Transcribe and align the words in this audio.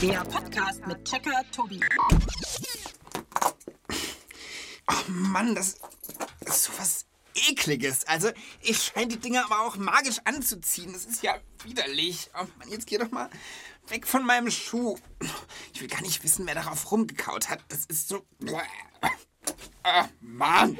Der 0.00 0.24
Podcast 0.24 0.86
mit 0.86 1.04
Checker 1.04 1.42
Tobi. 1.50 1.80
Oh 4.88 4.94
Mann, 5.08 5.56
das 5.56 5.76
ist 6.46 6.64
so 6.64 6.72
was 6.78 7.06
Ekliges. 7.34 8.06
Also, 8.06 8.30
ich 8.60 8.80
scheine 8.80 9.08
die 9.08 9.18
Dinger 9.18 9.44
aber 9.44 9.66
auch 9.66 9.76
magisch 9.76 10.18
anzuziehen. 10.24 10.92
Das 10.92 11.04
ist 11.04 11.22
ja 11.22 11.36
widerlich. 11.64 12.30
Oh 12.34 12.46
Mann, 12.58 12.68
jetzt 12.68 12.86
geh 12.86 12.96
doch 12.98 13.10
mal 13.10 13.28
weg 13.88 14.06
von 14.06 14.24
meinem 14.24 14.50
Schuh. 14.52 14.96
Ich 15.74 15.80
will 15.80 15.88
gar 15.88 16.02
nicht 16.02 16.22
wissen, 16.22 16.46
wer 16.46 16.54
darauf 16.54 16.90
rumgekaut 16.92 17.48
hat. 17.48 17.60
Das 17.68 17.84
ist 17.86 18.08
so. 18.08 18.24
Oh 18.46 20.04
Mann. 20.20 20.78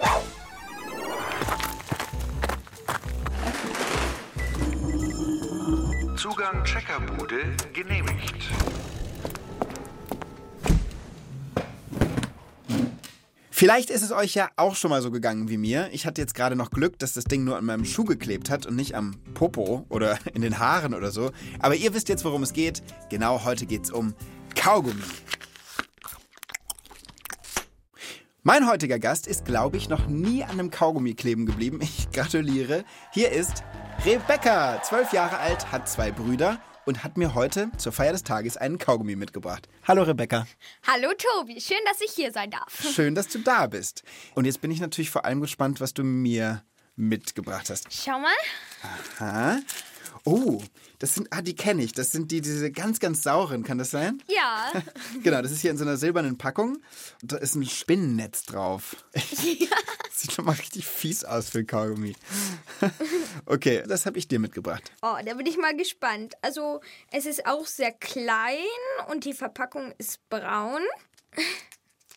Zugang 6.17 6.65
Checkerbude 6.65 7.57
genehmigt. 7.73 8.45
Vielleicht 13.59 13.91
ist 13.91 14.03
es 14.03 14.13
euch 14.13 14.35
ja 14.35 14.51
auch 14.55 14.77
schon 14.77 14.89
mal 14.89 15.03
so 15.03 15.11
gegangen 15.11 15.49
wie 15.49 15.57
mir. 15.57 15.89
Ich 15.91 16.07
hatte 16.07 16.21
jetzt 16.21 16.37
gerade 16.37 16.55
noch 16.55 16.71
Glück, 16.71 16.97
dass 17.01 17.15
das 17.15 17.25
Ding 17.25 17.43
nur 17.43 17.57
an 17.57 17.65
meinem 17.65 17.85
Schuh 17.85 18.05
geklebt 18.05 18.51
hat 18.51 18.67
und 18.67 18.77
nicht 18.77 18.95
am 18.95 19.17
Popo 19.35 19.85
oder 19.89 20.17
in 20.33 20.43
den 20.43 20.61
Haaren 20.61 20.95
oder 20.95 21.11
so. 21.11 21.33
Aber 21.59 21.75
ihr 21.75 21.93
wisst 21.93 22.09
jetzt, 22.09 22.25
worum 22.25 22.45
es 22.45 22.53
geht. 22.53 22.85
Genau 23.11 23.45
heute 23.45 23.67
geht 23.67 23.83
es 23.83 23.91
um 23.91 24.15
Kaugummi. 24.55 25.03
Mein 28.45 28.69
heutiger 28.69 29.01
Gast 29.01 29.27
ist, 29.27 29.45
glaube 29.45 29.77
ich, 29.77 29.89
noch 29.89 30.07
nie 30.07 30.45
an 30.45 30.51
einem 30.51 30.71
Kaugummi 30.71 31.15
kleben 31.15 31.45
geblieben. 31.45 31.81
Ich 31.83 32.13
gratuliere. 32.13 32.85
Hier 33.11 33.33
ist 33.33 33.65
Rebecca, 34.07 34.81
zwölf 34.85 35.13
Jahre 35.13 35.39
alt, 35.39 35.73
hat 35.73 35.89
zwei 35.89 36.13
Brüder 36.13 36.61
und 36.89 37.05
hat 37.05 37.19
mir 37.19 37.35
heute 37.35 37.71
zur 37.77 37.93
Feier 37.93 38.13
des 38.13 38.23
Tages 38.23 38.57
einen 38.57 38.79
Kaugummi 38.79 39.15
mitgebracht. 39.15 39.69
Hallo 39.87 40.05
Rebecca. 40.05 40.47
Hallo 40.87 41.11
Tobi, 41.19 41.61
schön, 41.61 41.77
dass 41.85 42.01
ich 42.01 42.13
hier 42.13 42.33
sein 42.33 42.51
darf. 42.51 42.83
Schön, 42.95 43.15
dass 43.15 43.29
du 43.29 43.41
da 43.41 43.67
bist. 43.67 44.03
Und 44.35 44.47
jetzt 44.47 44.63
bin 44.63 44.71
ich 44.71 44.81
natürlich 44.81 45.11
vor 45.11 45.27
allem 45.27 45.43
gespannt, 45.43 45.83
was 45.83 45.93
du 45.93 46.03
mir 46.03 46.65
mitgebracht 46.97 47.69
hast. 47.69 47.89
Schau 47.93 48.19
mal. 48.19 48.33
Ha? 49.21 49.59
Oh, 50.31 50.63
das 50.99 51.15
sind, 51.15 51.29
ah, 51.31 51.41
die 51.41 51.57
kenne 51.57 51.83
ich. 51.83 51.93
Das 51.93 52.13
sind 52.13 52.31
die, 52.31 52.43
diese 52.43 52.71
ganz, 52.71 53.01
ganz 53.01 53.23
sauren, 53.23 53.63
kann 53.63 53.79
das 53.79 53.91
sein? 53.91 54.23
Ja. 54.29 54.71
Genau, 55.23 55.41
das 55.41 55.53
ist 55.53 55.63
hier 55.63 55.71
in 55.71 55.79
so 55.79 55.85
einer 55.85 55.97
silbernen 55.97 56.37
Packung. 56.37 56.83
Da 57.23 57.39
ist 57.39 57.55
ein 57.55 57.65
Spinnennetz 57.65 58.45
drauf. 58.45 58.97
Sieht 59.15 60.33
schon 60.33 60.45
mal 60.45 60.53
richtig 60.53 60.85
fies 60.87 61.25
aus 61.25 61.49
für 61.49 61.65
Kaugummi. 61.65 62.15
Okay, 63.47 63.83
das 63.87 64.05
habe 64.05 64.19
ich 64.19 64.29
dir 64.29 64.39
mitgebracht. 64.39 64.93
Oh, 65.01 65.17
da 65.25 65.33
bin 65.33 65.47
ich 65.47 65.57
mal 65.57 65.75
gespannt. 65.75 66.35
Also, 66.43 66.83
es 67.11 67.25
ist 67.25 67.47
auch 67.47 67.67
sehr 67.67 67.93
klein 67.93 68.59
und 69.11 69.25
die 69.25 69.33
Verpackung 69.33 69.95
ist 69.97 70.29
braun. 70.29 70.83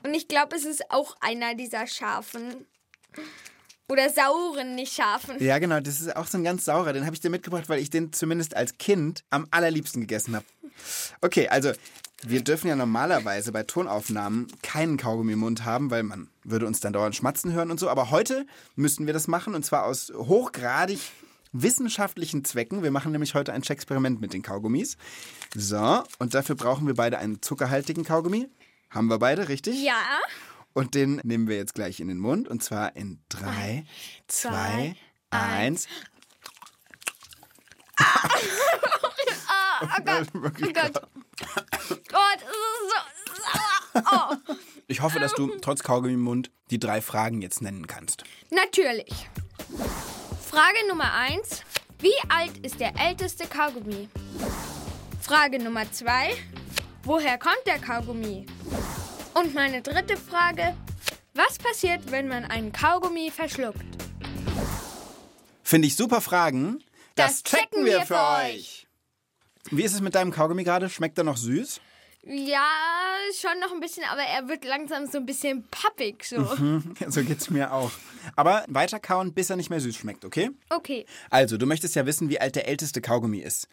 Und 0.03 0.13
ich 0.13 0.27
glaube, 0.27 0.57
es 0.57 0.65
ist 0.65 0.91
auch 0.91 1.15
einer 1.21 1.55
dieser 1.55 1.87
scharfen. 1.87 2.65
Oder 3.91 4.09
sauren, 4.09 4.73
nicht 4.75 4.93
scharfen. 4.93 5.35
Ja, 5.43 5.59
genau, 5.59 5.81
das 5.81 5.99
ist 5.99 6.15
auch 6.15 6.25
so 6.25 6.37
ein 6.37 6.45
ganz 6.45 6.63
saurer. 6.63 6.93
Den 6.93 7.05
habe 7.05 7.13
ich 7.13 7.19
dir 7.19 7.29
mitgebracht, 7.29 7.67
weil 7.67 7.81
ich 7.81 7.89
den 7.89 8.13
zumindest 8.13 8.55
als 8.55 8.77
Kind 8.77 9.25
am 9.31 9.47
allerliebsten 9.51 9.99
gegessen 9.99 10.33
habe. 10.33 10.45
Okay, 11.19 11.49
also 11.49 11.73
wir 12.23 12.41
dürfen 12.41 12.69
ja 12.69 12.77
normalerweise 12.77 13.51
bei 13.51 13.63
Tonaufnahmen 13.63 14.47
keinen 14.63 14.95
Kaugummi 14.95 15.33
im 15.33 15.39
Mund 15.39 15.65
haben, 15.65 15.91
weil 15.91 16.03
man 16.03 16.29
würde 16.45 16.67
uns 16.67 16.79
dann 16.79 16.93
dauernd 16.93 17.17
schmatzen 17.17 17.51
hören 17.51 17.69
und 17.69 17.81
so. 17.81 17.89
Aber 17.89 18.11
heute 18.11 18.45
müssten 18.77 19.07
wir 19.07 19.13
das 19.13 19.27
machen 19.27 19.55
und 19.55 19.65
zwar 19.65 19.83
aus 19.83 20.13
hochgradig 20.15 20.99
wissenschaftlichen 21.51 22.45
Zwecken. 22.45 22.83
Wir 22.83 22.91
machen 22.91 23.11
nämlich 23.11 23.35
heute 23.35 23.51
ein 23.51 23.61
Experiment 23.61 24.21
mit 24.21 24.31
den 24.31 24.41
Kaugummis. 24.41 24.95
So, 25.53 26.01
und 26.17 26.33
dafür 26.33 26.55
brauchen 26.55 26.87
wir 26.87 26.93
beide 26.93 27.17
einen 27.17 27.41
zuckerhaltigen 27.41 28.05
Kaugummi. 28.05 28.47
Haben 28.89 29.07
wir 29.07 29.19
beide, 29.19 29.49
richtig? 29.49 29.83
Ja. 29.83 30.19
Und 30.73 30.95
den 30.95 31.19
nehmen 31.23 31.47
wir 31.47 31.57
jetzt 31.57 31.73
gleich 31.73 31.99
in 31.99 32.07
den 32.07 32.19
Mund. 32.19 32.47
Und 32.47 32.63
zwar 32.63 32.95
in 32.95 33.19
drei, 33.29 33.85
zwei, 34.27 34.95
eins. 35.29 35.87
Oh 39.83 39.87
Gott. 40.05 40.27
Oh 40.35 40.73
Gott. 40.73 41.01
Gott, 42.07 42.37
es 42.37 42.49
ist 42.51 42.91
so 42.91 44.01
sauer. 44.03 44.37
Oh. 44.45 44.53
Ich 44.87 45.01
hoffe, 45.01 45.19
dass 45.19 45.33
du 45.33 45.47
trotz 45.59 45.81
Kaugummi 45.83 46.13
im 46.13 46.21
Mund 46.21 46.51
die 46.69 46.79
drei 46.79 47.01
Fragen 47.01 47.41
jetzt 47.41 47.61
nennen 47.61 47.87
kannst. 47.87 48.23
Natürlich. 48.51 49.27
Frage 50.49 50.87
Nummer 50.87 51.13
1. 51.13 51.63
Wie 51.99 52.13
alt 52.29 52.57
ist 52.59 52.79
der 52.79 52.93
älteste 52.99 53.47
Kaugummi? 53.47 54.09
Frage 55.21 55.63
Nummer 55.63 55.91
2. 55.91 56.33
Woher 57.03 57.37
kommt 57.37 57.61
der 57.65 57.79
Kaugummi? 57.79 58.45
Und 59.33 59.53
meine 59.53 59.81
dritte 59.81 60.17
Frage. 60.17 60.75
Was 61.33 61.57
passiert, 61.57 62.11
wenn 62.11 62.27
man 62.27 62.45
einen 62.45 62.73
Kaugummi 62.73 63.31
verschluckt? 63.31 63.85
Finde 65.63 65.87
ich 65.87 65.95
super 65.95 66.19
Fragen. 66.19 66.83
Das 67.15 67.43
checken 67.43 67.85
wir 67.85 68.01
für 68.01 68.19
euch. 68.19 68.87
Wie 69.69 69.83
ist 69.83 69.93
es 69.93 70.01
mit 70.01 70.15
deinem 70.15 70.31
Kaugummi 70.31 70.63
gerade? 70.63 70.89
Schmeckt 70.89 71.17
er 71.17 71.23
noch 71.23 71.37
süß? 71.37 71.79
Ja, 72.23 72.67
schon 73.39 73.59
noch 73.59 73.71
ein 73.71 73.79
bisschen, 73.79 74.03
aber 74.11 74.21
er 74.21 74.47
wird 74.47 74.63
langsam 74.65 75.07
so 75.07 75.17
ein 75.17 75.25
bisschen 75.25 75.65
pappig 75.71 76.23
so. 76.23 76.45
So 77.07 77.23
geht's 77.23 77.49
mir 77.49 77.73
auch. 77.73 77.91
Aber 78.35 78.63
weiter 78.67 78.99
kauen, 78.99 79.33
bis 79.33 79.49
er 79.49 79.55
nicht 79.55 79.69
mehr 79.69 79.79
süß 79.79 79.95
schmeckt, 79.95 80.25
okay? 80.25 80.51
Okay. 80.69 81.05
Also, 81.29 81.57
du 81.57 81.65
möchtest 81.65 81.95
ja 81.95 82.05
wissen, 82.05 82.29
wie 82.29 82.39
alt 82.39 82.55
der 82.55 82.67
älteste 82.67 83.01
Kaugummi 83.01 83.39
ist. 83.39 83.67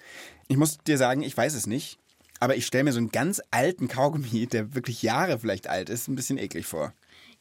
Ich 0.46 0.56
muss 0.56 0.78
dir 0.78 0.96
sagen, 0.96 1.22
ich 1.22 1.36
weiß 1.36 1.54
es 1.54 1.66
nicht. 1.66 1.98
Aber 2.41 2.56
ich 2.56 2.66
stelle 2.66 2.84
mir 2.84 2.93
so 2.93 2.99
einen 2.99 3.10
ganz 3.10 3.41
alten 3.50 3.88
Kaugummi, 3.88 4.47
der 4.47 4.75
wirklich 4.75 5.03
Jahre 5.03 5.38
vielleicht 5.38 5.69
alt 5.69 5.88
ist, 5.91 6.09
ein 6.09 6.16
bisschen 6.16 6.38
eklig 6.38 6.66
vor. 6.66 6.93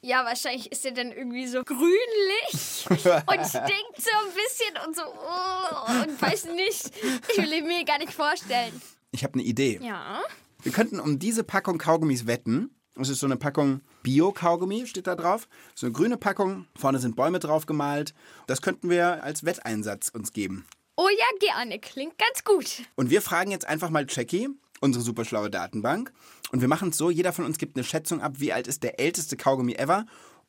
Ja, 0.01 0.25
wahrscheinlich 0.25 0.71
ist 0.71 0.85
er 0.85 0.91
dann 0.91 1.11
irgendwie 1.11 1.47
so 1.47 1.63
grünlich 1.63 2.85
und 2.89 2.99
stinkt 2.99 3.97
so 3.97 4.11
ein 4.11 4.33
bisschen 4.35 4.85
und 4.85 4.95
so 4.95 5.01
oh, 5.01 6.03
und 6.03 6.21
weiß 6.21 6.45
nicht. 6.45 6.91
Ich 7.31 7.37
will 7.37 7.51
ihn 7.51 7.67
mir 7.67 7.83
gar 7.83 7.97
nicht 7.97 8.13
vorstellen. 8.13 8.79
Ich 9.11 9.23
habe 9.23 9.33
eine 9.33 9.43
Idee. 9.43 9.79
Ja. 9.81 10.21
Wir 10.61 10.71
könnten 10.71 10.99
um 10.99 11.17
diese 11.17 11.43
Packung 11.43 11.77
Kaugummis 11.77 12.27
wetten. 12.27 12.69
Das 12.95 13.09
ist 13.09 13.19
so 13.19 13.27
eine 13.27 13.37
Packung 13.37 13.81
Bio-Kaugummi, 14.03 14.87
steht 14.87 15.07
da 15.07 15.15
drauf. 15.15 15.47
So 15.75 15.87
eine 15.87 15.93
grüne 15.93 16.17
Packung, 16.17 16.67
vorne 16.75 16.99
sind 16.99 17.15
Bäume 17.15 17.39
drauf 17.39 17.65
gemalt. 17.65 18.13
Das 18.47 18.61
könnten 18.61 18.89
wir 18.89 19.23
als 19.23 19.45
Wetteinsatz 19.45 20.09
uns 20.09 20.31
geben. 20.31 20.65
Oh 20.95 21.09
ja, 21.09 21.25
gerne. 21.39 21.79
Klingt 21.79 22.17
ganz 22.17 22.43
gut. 22.43 22.83
Und 22.95 23.11
wir 23.11 23.21
fragen 23.21 23.51
jetzt 23.51 23.67
einfach 23.67 23.91
mal 23.91 24.07
Jackie, 24.09 24.49
unsere 24.79 25.03
super 25.03 25.25
schlaue 25.25 25.49
Datenbank. 25.49 26.11
Und 26.51 26.61
wir 26.61 26.67
machen 26.67 26.89
es 26.89 26.97
so, 26.97 27.09
jeder 27.09 27.33
von 27.33 27.45
uns 27.45 27.57
gibt 27.57 27.75
eine 27.75 27.83
Schätzung 27.83 28.21
ab, 28.21 28.35
wie 28.37 28.53
alt 28.53 28.67
ist 28.67 28.83
der 28.83 28.99
älteste 28.99 29.37
Kaugummi 29.37 29.73
ever. 29.73 30.05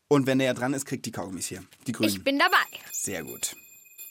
Und 0.09 0.27
wenn 0.27 0.39
näher 0.39 0.55
dran 0.55 0.75
ist, 0.75 0.87
kriegt 0.87 1.05
die 1.07 1.13
Kaugummis 1.13 1.47
hier. 1.47 1.63
Die 1.87 1.93
grünen. 1.93 2.09
Ich 2.09 2.25
bin 2.25 2.39
dabei. 2.39 2.57
Sehr 2.93 3.23
gut. 3.23 3.57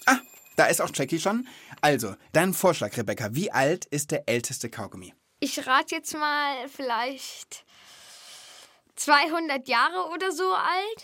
Ah, 0.06 0.19
da 0.56 0.66
ist 0.66 0.81
auch 0.81 0.91
Jackie 0.94 1.19
schon. 1.19 1.47
Also, 1.81 2.16
dein 2.33 2.53
Vorschlag, 2.53 2.95
Rebecca. 2.97 3.33
Wie 3.33 3.51
alt 3.51 3.85
ist 3.85 4.11
der 4.11 4.29
älteste 4.29 4.69
Kaugummi? 4.69 5.13
Ich 5.39 5.66
rate 5.66 5.95
jetzt 5.95 6.13
mal 6.13 6.67
vielleicht 6.67 7.66
200 8.95 9.67
Jahre 9.67 10.09
oder 10.13 10.31
so 10.31 10.51
alt. 10.51 11.03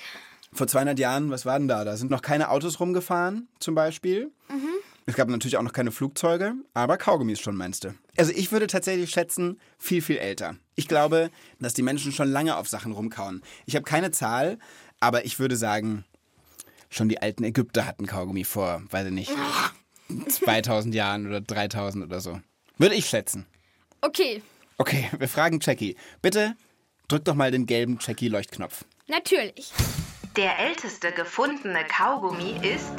Vor 0.51 0.67
200 0.67 0.99
Jahren, 0.99 1.31
was 1.31 1.45
war 1.45 1.57
denn 1.57 1.67
da? 1.67 1.83
Da 1.83 1.97
sind 1.97 2.11
noch 2.11 2.21
keine 2.21 2.49
Autos 2.49 2.79
rumgefahren, 2.79 3.47
zum 3.59 3.73
Beispiel. 3.73 4.31
Es 5.05 5.15
gab 5.15 5.27
natürlich 5.27 5.57
auch 5.57 5.63
noch 5.63 5.73
keine 5.73 5.91
Flugzeuge, 5.91 6.53
aber 6.73 6.97
Kaugummis 6.97 7.39
schon, 7.39 7.55
meinst 7.57 7.83
du? 7.83 7.93
Also 8.17 8.31
ich 8.33 8.51
würde 8.51 8.67
tatsächlich 8.67 9.09
schätzen, 9.11 9.59
viel, 9.77 10.01
viel 10.01 10.17
älter. 10.17 10.55
Ich 10.75 10.87
glaube, 10.87 11.29
dass 11.59 11.73
die 11.73 11.81
Menschen 11.81 12.11
schon 12.11 12.29
lange 12.29 12.55
auf 12.55 12.69
Sachen 12.69 12.93
rumkauen. 12.93 13.41
Ich 13.65 13.75
habe 13.75 13.83
keine 13.83 14.11
Zahl, 14.11 14.57
aber 14.99 15.25
ich 15.25 15.39
würde 15.39 15.57
sagen, 15.57 16.05
schon 16.89 17.09
die 17.09 17.21
alten 17.21 17.43
Ägypter 17.43 17.85
hatten 17.85 18.05
Kaugummi 18.05 18.45
vor, 18.45 18.81
weiß 18.89 19.07
ich 19.07 19.13
nicht, 19.13 19.31
2000 20.29 20.95
Jahren 20.95 21.27
oder 21.27 21.41
3000 21.41 22.05
oder 22.05 22.21
so. 22.21 22.39
Würde 22.77 22.95
ich 22.95 23.07
schätzen. 23.07 23.45
Okay, 24.01 24.41
Okay, 24.77 25.09
wir 25.17 25.29
fragen 25.29 25.59
Jackie. 25.61 25.95
Bitte 26.21 26.55
drück 27.07 27.25
doch 27.25 27.35
mal 27.35 27.51
den 27.51 27.65
gelben 27.65 27.99
Jackie-Leuchtknopf. 28.01 28.85
natürlich. 29.07 29.71
Der 30.35 30.57
älteste 30.57 31.11
gefundene 31.11 31.85
Kaugummi 31.85 32.59
ist 32.63 32.91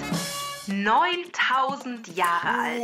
9000 0.67 2.17
Jahre 2.17 2.49
alt. 2.49 2.83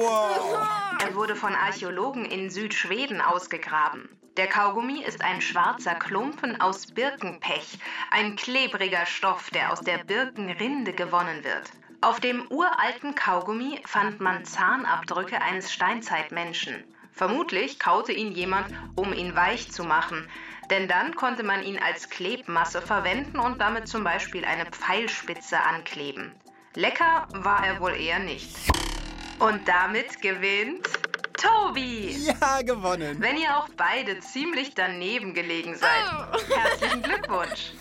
Er 1.03 1.15
wurde 1.15 1.35
von 1.35 1.55
Archäologen 1.55 2.27
in 2.27 2.51
Südschweden 2.51 3.21
ausgegraben. 3.23 4.09
Der 4.37 4.49
Kaugummi 4.49 5.03
ist 5.03 5.23
ein 5.23 5.41
schwarzer 5.41 5.95
Klumpen 5.95 6.61
aus 6.61 6.87
Birkenpech, 6.93 7.79
ein 8.11 8.37
klebriger 8.37 9.07
Stoff, 9.07 9.51
der 9.51 9.73
aus 9.73 9.81
der 9.81 9.99
Birkenrinde 9.99 10.93
gewonnen 10.93 11.43
wird. 11.43 11.71
Auf 12.03 12.21
dem 12.21 12.47
uralten 12.51 13.15
Kaugummi 13.15 13.81
fand 13.87 14.21
man 14.21 14.45
Zahnabdrücke 14.45 15.41
eines 15.41 15.73
Steinzeitmenschen. 15.73 16.85
Vermutlich 17.13 17.79
kaute 17.79 18.13
ihn 18.13 18.33
jemand, 18.33 18.67
um 18.95 19.13
ihn 19.13 19.35
weich 19.35 19.73
zu 19.73 19.85
machen, 19.85 20.29
denn 20.71 20.87
dann 20.87 21.15
konnte 21.15 21.43
man 21.43 21.63
ihn 21.63 21.79
als 21.79 22.09
Klebmasse 22.11 22.81
verwenden 22.83 23.39
und 23.39 23.61
damit 23.61 23.89
zum 23.89 24.05
Beispiel 24.05 24.45
eine 24.45 24.67
Pfeilspitze 24.67 25.61
ankleben. 25.61 26.33
Lecker 26.75 27.27
war 27.33 27.67
er 27.67 27.81
wohl 27.81 27.97
eher 27.97 28.21
nicht. 28.21 28.57
Und 29.41 29.67
damit 29.67 30.21
gewinnt 30.23 30.87
Tobi! 31.33 32.17
Ja, 32.19 32.63
gewonnen. 32.63 33.17
Wenn 33.21 33.37
ihr 33.39 33.57
auch 33.57 33.69
beide 33.77 34.21
ziemlich 34.21 34.75
daneben 34.75 35.35
gelegen 35.35 35.75
seid. 35.75 36.49
Herzlichen 36.49 37.03
Glückwunsch. 37.03 37.73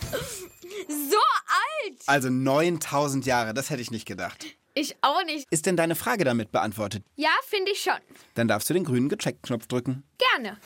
So 0.88 1.16
alt! 1.16 2.00
Also 2.06 2.30
9000 2.30 3.26
Jahre, 3.26 3.54
das 3.54 3.70
hätte 3.70 3.82
ich 3.82 3.90
nicht 3.92 4.06
gedacht. 4.06 4.44
Ich 4.74 4.96
auch 5.02 5.22
nicht. 5.24 5.46
Ist 5.50 5.66
denn 5.66 5.76
deine 5.76 5.94
Frage 5.94 6.24
damit 6.24 6.50
beantwortet? 6.50 7.04
Ja, 7.14 7.30
finde 7.46 7.70
ich 7.70 7.82
schon. 7.82 7.98
Dann 8.34 8.48
darfst 8.48 8.70
du 8.70 8.74
den 8.74 8.84
grünen 8.84 9.08
Gecheckt-Knopf 9.08 9.66
drücken. 9.66 10.04
Gerne. 10.18 10.56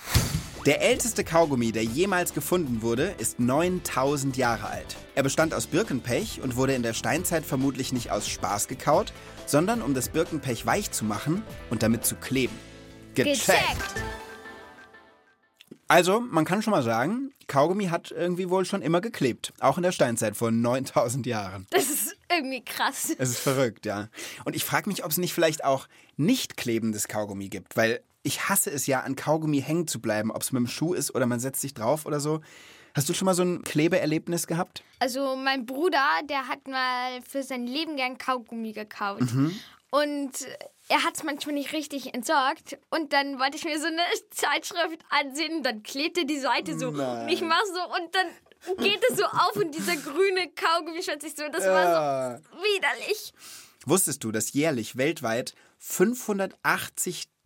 Der 0.67 0.81
älteste 0.81 1.25
Kaugummi, 1.25 1.73
der 1.73 1.85
jemals 1.85 2.33
gefunden 2.33 2.81
wurde, 2.81 3.15
ist 3.19 3.39
9000 3.39 4.39
Jahre 4.39 4.69
alt. 4.69 4.97
Er 5.15 5.23
bestand 5.23 5.53
aus 5.53 5.67
Birkenpech 5.67 6.41
und 6.41 6.57
wurde 6.57 6.75
in 6.75 6.83
der 6.83 6.95
Steinzeit 6.95 7.45
vermutlich 7.45 7.93
nicht 7.93 8.11
aus 8.11 8.27
Spaß 8.27 8.67
gekaut, 8.67 9.13
sondern 9.45 9.83
um 9.83 9.93
das 9.93 10.09
Birkenpech 10.09 10.65
weich 10.65 10.91
zu 10.91 11.05
machen 11.05 11.43
und 11.69 11.83
damit 11.83 12.07
zu 12.07 12.15
kleben. 12.15 12.59
Gecheckt. 13.15 13.95
Also, 15.87 16.21
man 16.21 16.47
kann 16.47 16.63
schon 16.63 16.71
mal 16.71 16.83
sagen, 16.83 17.35
Kaugummi 17.47 17.89
hat 17.89 18.11
irgendwie 18.11 18.49
wohl 18.49 18.65
schon 18.65 18.81
immer 18.81 19.03
geklebt. 19.03 19.53
Auch 19.61 19.77
in 19.77 19.83
der 19.83 19.93
Steinzeit 19.93 20.35
vor 20.35 20.51
9000 20.51 21.27
Jahren. 21.27 21.67
Das 21.73 21.91
ist 21.91 22.17
irgendwie 22.33 22.65
krass. 22.65 23.15
Es 23.19 23.29
ist 23.29 23.41
verrückt, 23.41 23.85
ja. 23.85 24.09
Und 24.47 24.57
ich 24.57 24.65
frage 24.65 24.89
mich, 24.89 25.05
ob 25.05 25.11
es 25.11 25.19
nicht 25.19 25.35
vielleicht 25.35 25.63
auch 25.63 25.89
nicht 26.17 26.57
klebendes 26.57 27.07
Kaugummi 27.07 27.51
gibt, 27.51 27.77
weil 27.77 28.01
ich 28.25 28.49
hasse 28.49 28.71
es 28.71 28.87
ja, 28.87 29.01
an 29.01 29.15
Kaugummi 29.15 29.61
hängen 29.63 29.87
zu 29.87 30.01
bleiben, 30.01 30.33
ob 30.33 30.43
es 30.43 30.51
mit 30.51 30.61
dem 30.61 30.67
Schuh 30.67 30.95
ist 30.95 31.15
oder 31.15 31.27
man 31.27 31.39
setzt 31.39 31.61
sich 31.61 31.75
drauf 31.75 32.07
oder 32.07 32.19
so. 32.19 32.41
Hast 32.95 33.09
du 33.09 33.15
schon 33.15 33.27
mal 33.27 33.35
so 33.35 33.43
ein 33.43 33.63
Klebeerlebnis 33.63 34.47
gehabt? 34.47 34.83
Also 34.99 35.37
mein 35.37 35.67
Bruder, 35.67 36.03
der 36.29 36.49
hat 36.49 36.67
mal 36.67 37.21
für 37.29 37.43
sein 37.43 37.67
Leben 37.67 37.97
gern 37.97 38.19
Kaugummi 38.19 38.73
gekauft. 38.73 39.23
Und 39.91 40.33
er 40.89 41.05
hat 41.05 41.17
es 41.17 41.23
manchmal 41.23 41.55
nicht 41.55 41.73
richtig 41.73 42.15
entsorgt. 42.15 42.79
Und 42.91 43.13
dann 43.13 43.39
wollte 43.39 43.57
ich 43.57 43.65
mir 43.65 43.79
so 43.79 43.87
eine 43.87 44.03
Zeitschrift 44.31 45.05
ansehen. 45.11 45.63
Dann 45.63 45.83
klebte 45.83 46.25
die 46.25 46.39
Seite 46.39 46.79
so. 46.79 46.89
Und 46.89 47.29
ich 47.29 47.43
mach 47.43 47.65
so 47.67 47.83
und 47.95 48.15
dann 48.15 48.27
geht 48.79 49.01
es 49.11 49.19
so 49.19 49.25
auf 49.25 49.57
und 49.57 49.75
dieser 49.75 49.97
grüne 49.97 50.49
Kaugummi 50.55 51.03
schaut 51.03 51.21
sich 51.21 51.35
so. 51.37 51.45
Das 51.53 51.65
war 51.67 52.39
so 52.39 52.45
widerlich. 52.45 53.35
Wusstest 53.87 54.25
du, 54.25 54.33
dass 54.33 54.53
jährlich 54.53 54.97
weltweit 54.97 55.55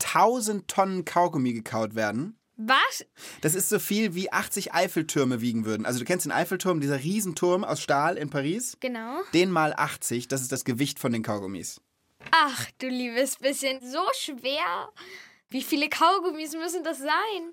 580.000 0.03 0.67
Tonnen 0.67 1.05
Kaugummi 1.05 1.53
gekaut 1.53 1.95
werden? 1.95 2.39
Was? 2.57 3.07
Das 3.41 3.55
ist 3.55 3.69
so 3.69 3.79
viel, 3.79 4.15
wie 4.15 4.33
80 4.33 4.75
Eiffeltürme 4.75 5.41
wiegen 5.41 5.65
würden. 5.65 5.87
Also 5.87 6.01
du 6.01 6.05
kennst 6.05 6.27
den 6.27 6.33
Eiffelturm, 6.33 6.81
dieser 6.81 6.99
Riesenturm 6.99 7.63
aus 7.63 7.81
Stahl 7.81 8.17
in 8.17 8.31
Paris? 8.31 8.77
Genau. 8.81 9.21
Den 9.33 9.51
mal 9.53 9.73
80, 9.77 10.27
das 10.27 10.43
ist 10.43 10.51
das 10.51 10.65
Gewicht 10.65 10.99
von 10.99 11.13
den 11.13 11.23
Kaugummis. 11.23 11.81
Ach, 12.33 12.67
du 12.79 12.89
liebes 12.89 13.37
bisschen. 13.37 13.81
So 13.81 14.03
schwer. 14.15 14.89
Wie 15.51 15.63
viele 15.63 15.89
Kaugummis 15.89 16.55
müssen 16.55 16.83
das 16.83 16.99
sein? 16.99 17.53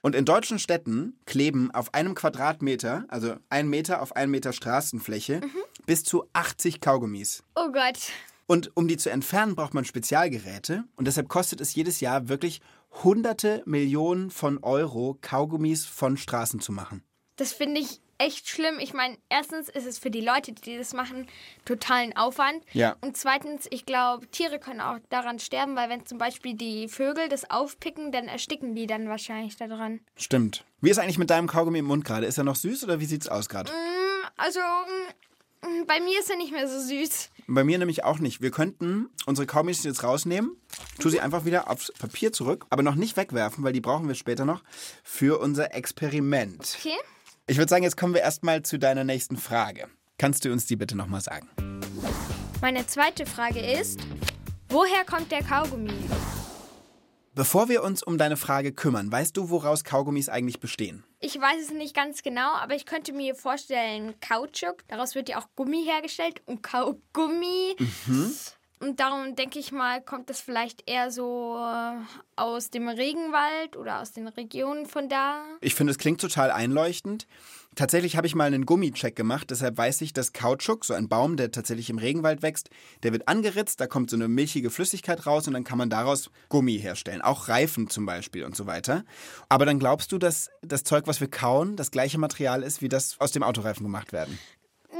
Und 0.00 0.14
in 0.14 0.24
deutschen 0.24 0.60
Städten 0.60 1.18
kleben 1.26 1.72
auf 1.72 1.92
einem 1.92 2.14
Quadratmeter, 2.14 3.04
also 3.08 3.34
ein 3.50 3.68
Meter 3.68 4.00
auf 4.00 4.14
ein 4.14 4.30
Meter 4.30 4.52
Straßenfläche, 4.52 5.40
bis 5.86 6.04
zu 6.04 6.28
80 6.32 6.80
Kaugummis. 6.80 7.42
Oh 7.56 7.72
Gott. 7.72 7.98
Und 8.46 8.76
um 8.76 8.88
die 8.88 8.96
zu 8.96 9.10
entfernen, 9.10 9.56
braucht 9.56 9.74
man 9.74 9.84
Spezialgeräte. 9.84 10.84
Und 10.96 11.06
deshalb 11.06 11.28
kostet 11.28 11.60
es 11.60 11.74
jedes 11.74 12.00
Jahr 12.00 12.28
wirklich 12.28 12.60
hunderte 13.02 13.62
Millionen 13.66 14.30
von 14.30 14.62
Euro, 14.62 15.18
Kaugummis 15.20 15.84
von 15.84 16.16
Straßen 16.16 16.60
zu 16.60 16.72
machen. 16.72 17.02
Das 17.36 17.52
finde 17.52 17.80
ich 17.80 18.00
echt 18.18 18.48
schlimm. 18.48 18.78
Ich 18.78 18.94
meine, 18.94 19.18
erstens 19.28 19.68
ist 19.68 19.86
es 19.86 19.98
für 19.98 20.10
die 20.10 20.20
Leute, 20.20 20.52
die 20.52 20.78
das 20.78 20.94
machen, 20.94 21.26
totalen 21.64 22.16
Aufwand. 22.16 22.64
Ja. 22.72 22.96
Und 23.00 23.16
zweitens, 23.16 23.66
ich 23.70 23.84
glaube, 23.84 24.26
Tiere 24.28 24.58
können 24.58 24.80
auch 24.80 24.98
daran 25.10 25.38
sterben, 25.38 25.76
weil 25.76 25.90
wenn 25.90 26.06
zum 26.06 26.18
Beispiel 26.18 26.54
die 26.54 26.88
Vögel 26.88 27.28
das 27.28 27.50
aufpicken, 27.50 28.12
dann 28.12 28.28
ersticken 28.28 28.74
die 28.74 28.86
dann 28.86 29.08
wahrscheinlich 29.08 29.56
daran. 29.56 30.00
Stimmt. 30.16 30.64
Wie 30.80 30.90
ist 30.90 30.98
eigentlich 30.98 31.18
mit 31.18 31.30
deinem 31.30 31.46
Kaugummi 31.46 31.80
im 31.80 31.86
Mund 31.86 32.04
gerade? 32.04 32.26
Ist 32.26 32.38
er 32.38 32.44
noch 32.44 32.56
süß 32.56 32.84
oder 32.84 33.00
wie 33.00 33.06
sieht's 33.06 33.28
aus 33.28 33.48
gerade? 33.48 33.70
Also, 34.36 34.60
mm, 34.60 35.12
bei 35.86 36.00
mir 36.00 36.20
ist 36.20 36.30
er 36.30 36.36
nicht 36.36 36.52
mehr 36.52 36.68
so 36.68 36.80
süß. 36.80 37.30
Bei 37.48 37.64
mir 37.64 37.78
nämlich 37.78 38.04
auch 38.04 38.18
nicht. 38.18 38.40
Wir 38.40 38.50
könnten 38.50 39.08
unsere 39.24 39.46
Kaugummis 39.46 39.84
jetzt 39.84 40.02
rausnehmen, 40.02 40.56
tu 40.98 41.08
sie 41.08 41.20
einfach 41.20 41.44
wieder 41.44 41.70
aufs 41.70 41.92
Papier 41.92 42.32
zurück, 42.32 42.66
aber 42.70 42.82
noch 42.82 42.96
nicht 42.96 43.16
wegwerfen, 43.16 43.62
weil 43.64 43.72
die 43.72 43.80
brauchen 43.80 44.08
wir 44.08 44.14
später 44.14 44.44
noch 44.44 44.62
für 45.04 45.38
unser 45.40 45.74
Experiment. 45.74 46.76
Okay? 46.78 46.96
Ich 47.46 47.58
würde 47.58 47.70
sagen, 47.70 47.84
jetzt 47.84 47.96
kommen 47.96 48.14
wir 48.14 48.22
erstmal 48.22 48.62
zu 48.62 48.78
deiner 48.78 49.04
nächsten 49.04 49.36
Frage. 49.36 49.88
Kannst 50.18 50.44
du 50.44 50.52
uns 50.52 50.66
die 50.66 50.76
bitte 50.76 50.96
nochmal 50.96 51.20
sagen? 51.20 51.48
Meine 52.60 52.86
zweite 52.86 53.26
Frage 53.26 53.60
ist, 53.60 54.00
woher 54.68 55.04
kommt 55.04 55.30
der 55.30 55.44
Kaugummi? 55.44 55.92
Bevor 57.36 57.68
wir 57.68 57.82
uns 57.82 58.02
um 58.02 58.16
deine 58.16 58.38
Frage 58.38 58.72
kümmern, 58.72 59.12
weißt 59.12 59.36
du, 59.36 59.50
woraus 59.50 59.84
Kaugummis 59.84 60.30
eigentlich 60.30 60.58
bestehen? 60.58 61.04
Ich 61.20 61.38
weiß 61.38 61.66
es 61.66 61.70
nicht 61.70 61.94
ganz 61.94 62.22
genau, 62.22 62.54
aber 62.54 62.74
ich 62.76 62.86
könnte 62.86 63.12
mir 63.12 63.34
vorstellen, 63.34 64.14
Kautschuk, 64.26 64.88
daraus 64.88 65.14
wird 65.14 65.28
ja 65.28 65.38
auch 65.38 65.46
Gummi 65.54 65.84
hergestellt 65.84 66.40
und 66.46 66.62
Kaugummi. 66.62 67.76
Und 68.78 69.00
darum 69.00 69.34
denke 69.36 69.58
ich 69.58 69.72
mal, 69.72 70.02
kommt 70.02 70.28
das 70.28 70.40
vielleicht 70.40 70.88
eher 70.88 71.10
so 71.10 71.56
äh, 71.56 71.96
aus 72.36 72.68
dem 72.68 72.88
Regenwald 72.88 73.76
oder 73.76 74.02
aus 74.02 74.12
den 74.12 74.28
Regionen 74.28 74.84
von 74.84 75.08
da. 75.08 75.44
Ich 75.62 75.74
finde, 75.74 75.92
es 75.92 75.98
klingt 75.98 76.20
total 76.20 76.50
einleuchtend. 76.50 77.26
Tatsächlich 77.74 78.16
habe 78.16 78.26
ich 78.26 78.34
mal 78.34 78.44
einen 78.44 78.66
Gummicheck 78.66 79.16
gemacht, 79.16 79.50
deshalb 79.50 79.76
weiß 79.76 80.00
ich, 80.00 80.12
dass 80.12 80.32
Kautschuk, 80.32 80.84
so 80.84 80.94
ein 80.94 81.08
Baum, 81.08 81.36
der 81.36 81.50
tatsächlich 81.50 81.90
im 81.90 81.98
Regenwald 81.98 82.40
wächst, 82.40 82.70
der 83.02 83.12
wird 83.12 83.28
angeritzt, 83.28 83.80
da 83.80 83.86
kommt 83.86 84.08
so 84.08 84.16
eine 84.16 84.28
milchige 84.28 84.70
Flüssigkeit 84.70 85.26
raus 85.26 85.46
und 85.46 85.54
dann 85.54 85.64
kann 85.64 85.76
man 85.76 85.90
daraus 85.90 86.30
Gummi 86.48 86.78
herstellen. 86.78 87.20
Auch 87.20 87.48
Reifen 87.48 87.88
zum 87.90 88.06
Beispiel 88.06 88.44
und 88.44 88.56
so 88.56 88.66
weiter. 88.66 89.04
Aber 89.50 89.66
dann 89.66 89.78
glaubst 89.78 90.12
du, 90.12 90.18
dass 90.18 90.50
das 90.62 90.84
Zeug, 90.84 91.06
was 91.06 91.20
wir 91.20 91.28
kauen, 91.28 91.76
das 91.76 91.90
gleiche 91.90 92.18
Material 92.18 92.62
ist, 92.62 92.80
wie 92.80 92.88
das 92.88 93.20
aus 93.20 93.32
dem 93.32 93.42
Autoreifen 93.42 93.84
gemacht 93.84 94.12
werden? 94.12 94.38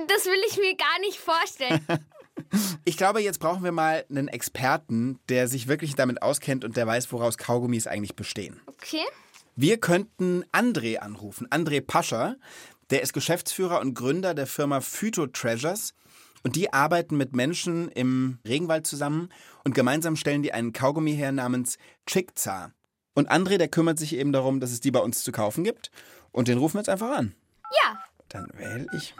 Das 0.08 0.26
will 0.26 0.40
ich 0.48 0.58
mir 0.58 0.76
gar 0.76 0.98
nicht 1.00 1.18
vorstellen. 1.18 1.86
Ich 2.84 2.96
glaube, 2.96 3.20
jetzt 3.20 3.40
brauchen 3.40 3.64
wir 3.64 3.72
mal 3.72 4.04
einen 4.10 4.28
Experten, 4.28 5.18
der 5.28 5.48
sich 5.48 5.68
wirklich 5.68 5.94
damit 5.94 6.22
auskennt 6.22 6.64
und 6.64 6.76
der 6.76 6.86
weiß, 6.86 7.10
woraus 7.12 7.38
Kaugummis 7.38 7.86
eigentlich 7.86 8.16
bestehen. 8.16 8.60
Okay? 8.66 9.04
Wir 9.54 9.78
könnten 9.78 10.44
André 10.52 10.98
anrufen. 10.98 11.48
André 11.48 11.80
Pascher, 11.80 12.36
der 12.90 13.02
ist 13.02 13.12
Geschäftsführer 13.12 13.80
und 13.80 13.94
Gründer 13.94 14.34
der 14.34 14.46
Firma 14.46 14.80
Phyto 14.80 15.26
Treasures. 15.26 15.94
Und 16.42 16.54
die 16.54 16.72
arbeiten 16.72 17.16
mit 17.16 17.34
Menschen 17.34 17.88
im 17.88 18.38
Regenwald 18.46 18.86
zusammen 18.86 19.30
und 19.64 19.74
gemeinsam 19.74 20.14
stellen 20.14 20.42
die 20.42 20.52
einen 20.52 20.72
Kaugummi 20.72 21.16
her 21.16 21.32
namens 21.32 21.78
Chickza. 22.06 22.70
Und 23.14 23.32
André, 23.32 23.56
der 23.56 23.68
kümmert 23.68 23.98
sich 23.98 24.14
eben 24.14 24.30
darum, 24.30 24.60
dass 24.60 24.70
es 24.70 24.80
die 24.80 24.90
bei 24.90 25.00
uns 25.00 25.24
zu 25.24 25.32
kaufen 25.32 25.64
gibt. 25.64 25.90
Und 26.30 26.48
den 26.48 26.58
rufen 26.58 26.74
wir 26.74 26.80
jetzt 26.80 26.90
einfach 26.90 27.16
an. 27.16 27.34
Ja. 27.82 27.98
Dann 28.28 28.46
wähle 28.54 28.86
ich. 28.96 29.14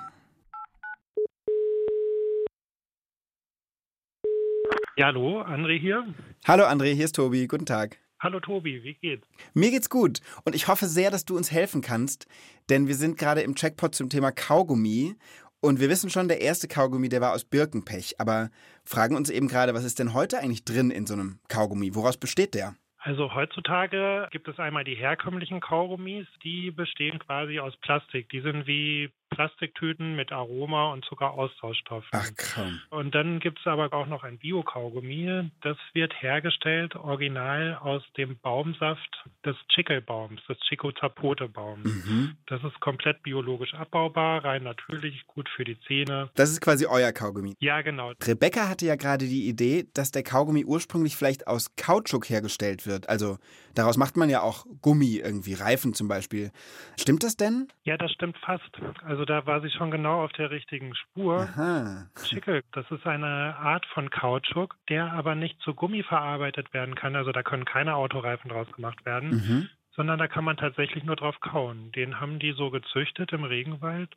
Ja, 4.99 5.09
hallo, 5.09 5.43
André 5.43 5.79
hier. 5.79 6.07
Hallo 6.47 6.65
André, 6.65 6.95
hier 6.95 7.05
ist 7.05 7.17
Tobi. 7.17 7.47
Guten 7.47 7.67
Tag. 7.67 7.99
Hallo 8.19 8.41
Tobi, 8.41 8.83
wie 8.83 8.95
geht's? 8.95 9.29
Mir 9.53 9.71
geht's 9.71 9.91
gut 9.91 10.21
und 10.47 10.55
ich 10.55 10.69
hoffe 10.69 10.87
sehr, 10.87 11.11
dass 11.11 11.27
du 11.27 11.37
uns 11.37 11.53
helfen 11.53 11.83
kannst, 11.83 12.27
denn 12.71 12.89
wir 12.89 12.95
sind 12.95 13.19
gerade 13.19 13.43
im 13.43 13.55
Checkpot 13.55 13.95
zum 13.95 14.09
Thema 14.09 14.33
Kaugummi 14.33 15.15
und 15.61 15.81
wir 15.81 15.91
wissen 15.91 16.09
schon, 16.09 16.29
der 16.29 16.41
erste 16.41 16.67
Kaugummi, 16.67 17.11
der 17.11 17.21
war 17.21 17.35
aus 17.35 17.45
Birkenpech, 17.45 18.15
aber 18.19 18.49
fragen 18.87 19.17
uns 19.17 19.29
eben 19.29 19.49
gerade, 19.49 19.75
was 19.75 19.85
ist 19.85 19.99
denn 19.99 20.15
heute 20.15 20.39
eigentlich 20.39 20.65
drin 20.65 20.91
in 20.91 21.05
so 21.05 21.13
einem 21.13 21.41
Kaugummi? 21.51 21.95
Woraus 21.95 22.17
besteht 22.17 22.55
der? 22.55 22.75
Also 22.97 23.35
heutzutage 23.35 24.27
gibt 24.33 24.49
es 24.49 24.59
einmal 24.59 24.85
die 24.85 24.97
herkömmlichen 24.97 25.61
Kaugummis, 25.61 26.27
die 26.43 26.71
bestehen 26.71 27.19
quasi 27.19 27.61
aus 27.61 27.77
Plastik. 27.77 28.31
Die 28.31 28.41
sind 28.41 28.67
wie 28.67 29.11
Plastiktüten 29.37 30.17
mit 30.17 30.33
Aroma 30.33 30.93
und 30.93 31.05
sogar 31.05 31.33
Austauschstoffen. 31.35 32.09
Ach 32.13 32.31
komm. 32.55 32.81
Und 32.89 33.15
dann 33.15 33.39
gibt 33.39 33.59
es 33.61 33.67
aber 33.67 33.93
auch 33.93 34.07
noch 34.07 34.25
ein 34.25 34.39
Bio-Kaugummi. 34.39 35.51
Das 35.61 35.77
wird 35.93 36.15
hergestellt 36.23 36.97
original 36.97 37.79
aus 37.83 38.03
dem 38.17 38.39
Baumsaft 38.39 39.25
des 39.45 39.57
Chickelbaums, 39.69 40.41
des 40.49 40.59
Chicozapote-Baums. 40.69 41.85
Mhm. 41.85 42.37
Das 42.47 42.65
ist 42.65 42.81
komplett 42.81 43.23
biologisch 43.23 43.75
abbaubar, 43.75 44.43
rein 44.43 44.63
natürlich, 44.63 45.27
gut 45.27 45.51
für 45.51 45.65
die 45.65 45.79
Zähne. 45.81 46.31
Das 46.35 46.51
ist 46.51 46.63
quasi 46.63 46.87
euer 46.87 47.13
Kaugummi. 47.13 47.57
Ja, 47.61 47.83
genau. 47.83 48.13
Rebecca 48.25 48.71
hatte 48.71 48.87
ja 48.87 48.97
gerade 48.97 49.27
die 49.27 49.49
Idee, 49.49 49.87
dass 49.93 50.13
der 50.13 50.23
Kaugummi 50.23 50.65
ursprünglich 50.65 51.15
vielleicht 51.15 51.47
aus 51.47 51.77
Kautschuk 51.77 52.31
hergestellt 52.31 52.87
wird. 52.87 53.11
Also 53.11 53.37
daraus 53.75 53.99
macht 53.99 54.17
man 54.17 54.31
ja 54.31 54.41
auch 54.41 54.65
Gummi 54.81 55.17
irgendwie, 55.23 55.53
Reifen 55.53 55.93
zum 55.93 56.09
Beispiel. 56.09 56.53
Stimmt 56.99 57.23
das 57.23 57.37
denn? 57.37 57.69
Ja, 57.85 57.99
das 57.99 58.13
stimmt 58.13 58.39
fast. 58.39 58.71
Also 59.05 59.26
da 59.27 59.47
war 59.47 59.61
sie 59.61 59.71
schon 59.71 59.91
genau 59.91 60.25
auf 60.25 60.33
der 60.33 60.51
richtigen 60.51 60.95
Spur. 60.95 61.41
Aha. 61.41 62.07
Schickel, 62.25 62.63
das 62.73 62.91
ist 62.91 63.07
eine 63.07 63.57
Art 63.57 63.85
von 63.87 64.11
Kautschuk, 64.11 64.77
der 64.89 65.13
aber 65.13 65.35
nicht 65.35 65.61
zu 65.61 65.75
Gummi 65.75 66.03
verarbeitet 66.03 66.73
werden 66.73 66.95
kann. 66.95 67.17
Also 67.17 67.33
da 67.33 67.43
können 67.43 67.65
keine 67.65 67.95
Autoreifen 67.95 68.51
draus 68.51 68.71
gemacht 68.73 69.05
werden, 69.05 69.31
Mhm. 69.31 69.69
sondern 69.93 70.19
da 70.19 70.29
kann 70.29 70.45
man 70.45 70.57
tatsächlich 70.57 71.05
nur 71.05 71.17
drauf 71.17 71.41
kauen. 71.41 71.93
Den 71.93 72.21
haben 72.21 72.39
die 72.39 72.53
so 72.53 72.71
gezüchtet 72.71 73.33
im 73.33 73.45
Regenwald, 73.45 74.11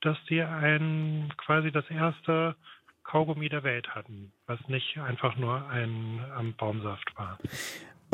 dass 0.00 0.16
die 0.28 0.42
ein 0.42 1.32
quasi 1.36 1.70
das 1.72 1.88
erste 1.90 2.56
Kaugummi 3.04 3.48
der 3.48 3.64
Welt 3.64 3.94
hatten, 3.94 4.32
was 4.46 4.58
nicht 4.68 4.98
einfach 4.98 5.36
nur 5.36 5.68
ein 5.68 6.54
Baumsaft 6.56 7.16
war. 7.16 7.38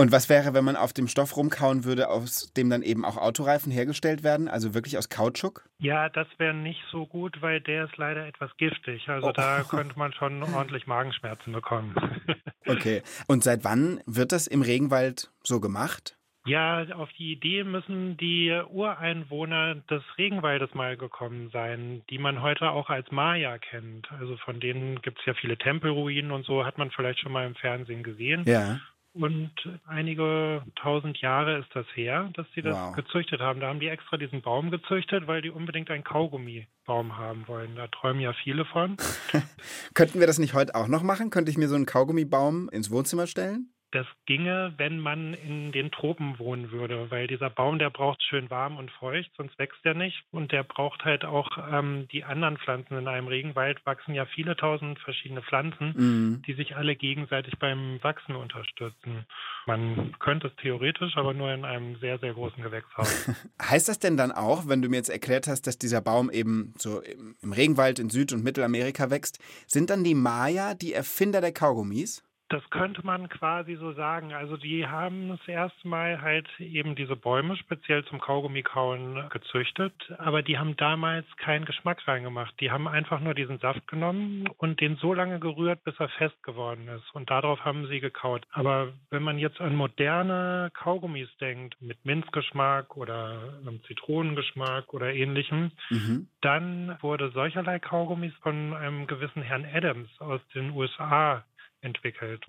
Und 0.00 0.12
was 0.12 0.30
wäre, 0.30 0.54
wenn 0.54 0.64
man 0.64 0.76
auf 0.76 0.94
dem 0.94 1.08
Stoff 1.08 1.36
rumkauen 1.36 1.84
würde, 1.84 2.08
aus 2.08 2.54
dem 2.54 2.70
dann 2.70 2.80
eben 2.80 3.04
auch 3.04 3.18
Autoreifen 3.18 3.70
hergestellt 3.70 4.22
werden? 4.22 4.48
Also 4.48 4.72
wirklich 4.72 4.96
aus 4.96 5.10
Kautschuk? 5.10 5.68
Ja, 5.78 6.08
das 6.08 6.26
wäre 6.38 6.54
nicht 6.54 6.80
so 6.90 7.04
gut, 7.06 7.42
weil 7.42 7.60
der 7.60 7.84
ist 7.84 7.98
leider 7.98 8.26
etwas 8.26 8.50
giftig. 8.56 9.06
Also 9.10 9.28
Oh. 9.28 9.32
da 9.32 9.62
könnte 9.68 9.98
man 9.98 10.14
schon 10.14 10.42
ordentlich 10.42 10.86
Magenschmerzen 10.86 11.52
bekommen. 11.52 11.94
Okay. 12.66 13.02
Und 13.26 13.42
seit 13.42 13.64
wann 13.64 14.00
wird 14.06 14.32
das 14.32 14.46
im 14.46 14.62
Regenwald 14.62 15.30
so 15.42 15.60
gemacht? 15.60 16.16
Ja, 16.46 16.84
auf 16.94 17.08
die 17.18 17.32
Idee 17.32 17.64
müssen 17.64 18.16
die 18.16 18.52
Ureinwohner 18.68 19.76
des 19.90 20.02
Regenwaldes 20.18 20.72
mal 20.74 20.96
gekommen 20.96 21.50
sein, 21.52 22.02
die 22.10 22.18
man 22.18 22.42
heute 22.42 22.70
auch 22.70 22.88
als 22.90 23.10
Maya 23.10 23.58
kennt. 23.58 24.10
Also 24.12 24.36
von 24.44 24.60
denen 24.60 25.00
gibt 25.02 25.18
es 25.20 25.26
ja 25.26 25.34
viele 25.34 25.56
Tempelruinen 25.56 26.30
und 26.30 26.44
so, 26.46 26.64
hat 26.64 26.78
man 26.78 26.90
vielleicht 26.90 27.20
schon 27.20 27.32
mal 27.32 27.46
im 27.46 27.54
Fernsehen 27.56 28.02
gesehen. 28.02 28.44
Ja. 28.46 28.78
Und 29.20 29.52
einige 29.86 30.62
tausend 30.76 31.18
Jahre 31.18 31.58
ist 31.58 31.68
das 31.74 31.86
her, 31.94 32.30
dass 32.34 32.46
sie 32.54 32.62
das 32.62 32.74
Wow. 32.76 32.96
gezüchtet 32.96 33.40
haben. 33.40 33.60
Da 33.60 33.68
haben 33.68 33.80
die 33.80 33.88
extra 33.88 34.16
diesen 34.16 34.40
Baum 34.40 34.70
gezüchtet, 34.70 35.26
weil 35.26 35.42
die 35.42 35.50
unbedingt 35.50 35.90
einen 35.90 36.04
Kaugummibaum 36.04 37.18
haben 37.18 37.46
wollen. 37.46 37.76
Da 37.76 37.86
träumen 37.88 38.20
ja 38.20 38.32
viele 38.32 38.64
von. 38.64 38.96
Könnten 39.94 40.20
wir 40.20 40.26
das 40.26 40.38
nicht 40.38 40.54
heute 40.54 40.74
auch 40.74 40.88
noch 40.88 41.02
machen? 41.02 41.28
Könnte 41.30 41.50
ich 41.50 41.58
mir 41.58 41.68
so 41.68 41.74
einen 41.74 41.86
Kaugummibaum 41.86 42.68
ins 42.70 42.90
Wohnzimmer 42.90 43.26
stellen? 43.26 43.70
Das 43.92 44.06
ginge, 44.26 44.72
wenn 44.76 45.00
man 45.00 45.34
in 45.34 45.72
den 45.72 45.90
Tropen 45.90 46.38
wohnen 46.38 46.70
würde, 46.70 47.10
weil 47.10 47.26
dieser 47.26 47.50
Baum, 47.50 47.78
der 47.78 47.90
braucht 47.90 48.22
schön 48.22 48.48
warm 48.50 48.76
und 48.76 48.90
feucht, 48.92 49.30
sonst 49.36 49.58
wächst 49.58 49.80
er 49.84 49.94
nicht. 49.94 50.22
Und 50.30 50.52
der 50.52 50.62
braucht 50.62 51.04
halt 51.04 51.24
auch 51.24 51.48
ähm, 51.72 52.06
die 52.12 52.22
anderen 52.24 52.56
Pflanzen 52.58 52.96
in 52.96 53.08
einem 53.08 53.26
Regenwald, 53.26 53.84
wachsen 53.84 54.14
ja 54.14 54.26
viele 54.26 54.56
tausend 54.56 54.98
verschiedene 55.00 55.42
Pflanzen, 55.42 55.94
Mhm. 55.96 56.42
die 56.46 56.54
sich 56.54 56.76
alle 56.76 56.94
gegenseitig 56.94 57.58
beim 57.58 57.98
Wachsen 58.02 58.36
unterstützen. 58.36 59.26
Man 59.66 60.14
könnte 60.18 60.48
es 60.48 60.56
theoretisch, 60.56 61.16
aber 61.16 61.34
nur 61.34 61.52
in 61.52 61.64
einem 61.64 61.96
sehr, 61.96 62.18
sehr 62.18 62.32
großen 62.34 62.62
Gewächshaus. 62.62 63.28
Heißt 63.62 63.88
das 63.88 63.98
denn 63.98 64.16
dann 64.16 64.30
auch, 64.32 64.68
wenn 64.68 64.82
du 64.82 64.88
mir 64.88 64.96
jetzt 64.96 65.10
erklärt 65.10 65.46
hast, 65.48 65.66
dass 65.66 65.78
dieser 65.78 66.00
Baum 66.00 66.30
eben 66.30 66.74
so 66.78 67.00
im 67.00 67.34
im 67.42 67.52
Regenwald 67.52 67.98
in 67.98 68.10
Süd- 68.10 68.32
und 68.32 68.44
Mittelamerika 68.44 69.10
wächst, 69.10 69.38
sind 69.66 69.90
dann 69.90 70.04
die 70.04 70.14
Maya 70.14 70.74
die 70.74 70.92
Erfinder 70.92 71.40
der 71.40 71.52
Kaugummis? 71.52 72.22
Das 72.50 72.68
könnte 72.70 73.06
man 73.06 73.28
quasi 73.28 73.76
so 73.76 73.92
sagen. 73.92 74.34
Also 74.34 74.56
die 74.56 74.84
haben 74.86 75.28
das 75.28 75.46
erste 75.46 75.86
Mal 75.86 76.20
halt 76.20 76.48
eben 76.58 76.96
diese 76.96 77.14
Bäume 77.14 77.56
speziell 77.56 78.04
zum 78.06 78.20
Kaugummikauen 78.20 79.28
gezüchtet, 79.30 79.94
aber 80.18 80.42
die 80.42 80.58
haben 80.58 80.76
damals 80.76 81.24
keinen 81.36 81.64
Geschmack 81.64 82.06
reingemacht. 82.08 82.52
Die 82.60 82.72
haben 82.72 82.88
einfach 82.88 83.20
nur 83.20 83.34
diesen 83.34 83.58
Saft 83.60 83.86
genommen 83.86 84.48
und 84.58 84.80
den 84.80 84.96
so 84.96 85.14
lange 85.14 85.38
gerührt, 85.38 85.84
bis 85.84 85.94
er 86.00 86.08
fest 86.08 86.42
geworden 86.42 86.88
ist. 86.88 87.14
Und 87.14 87.30
darauf 87.30 87.64
haben 87.64 87.86
sie 87.86 88.00
gekaut. 88.00 88.44
Aber 88.50 88.92
wenn 89.10 89.22
man 89.22 89.38
jetzt 89.38 89.60
an 89.60 89.76
moderne 89.76 90.72
Kaugummis 90.74 91.28
denkt, 91.40 91.80
mit 91.80 92.04
Minzgeschmack 92.04 92.96
oder 92.96 93.60
ähm, 93.64 93.80
Zitronengeschmack 93.86 94.92
oder 94.92 95.14
ähnlichem, 95.14 95.70
Mhm. 95.90 96.26
dann 96.40 96.96
wurde 97.00 97.30
solcherlei 97.30 97.78
Kaugummis 97.78 98.34
von 98.42 98.74
einem 98.74 99.06
gewissen 99.06 99.42
Herrn 99.42 99.64
Adams 99.72 100.08
aus 100.20 100.40
den 100.52 100.70
USA 100.70 101.44
entwickelt. 101.82 102.44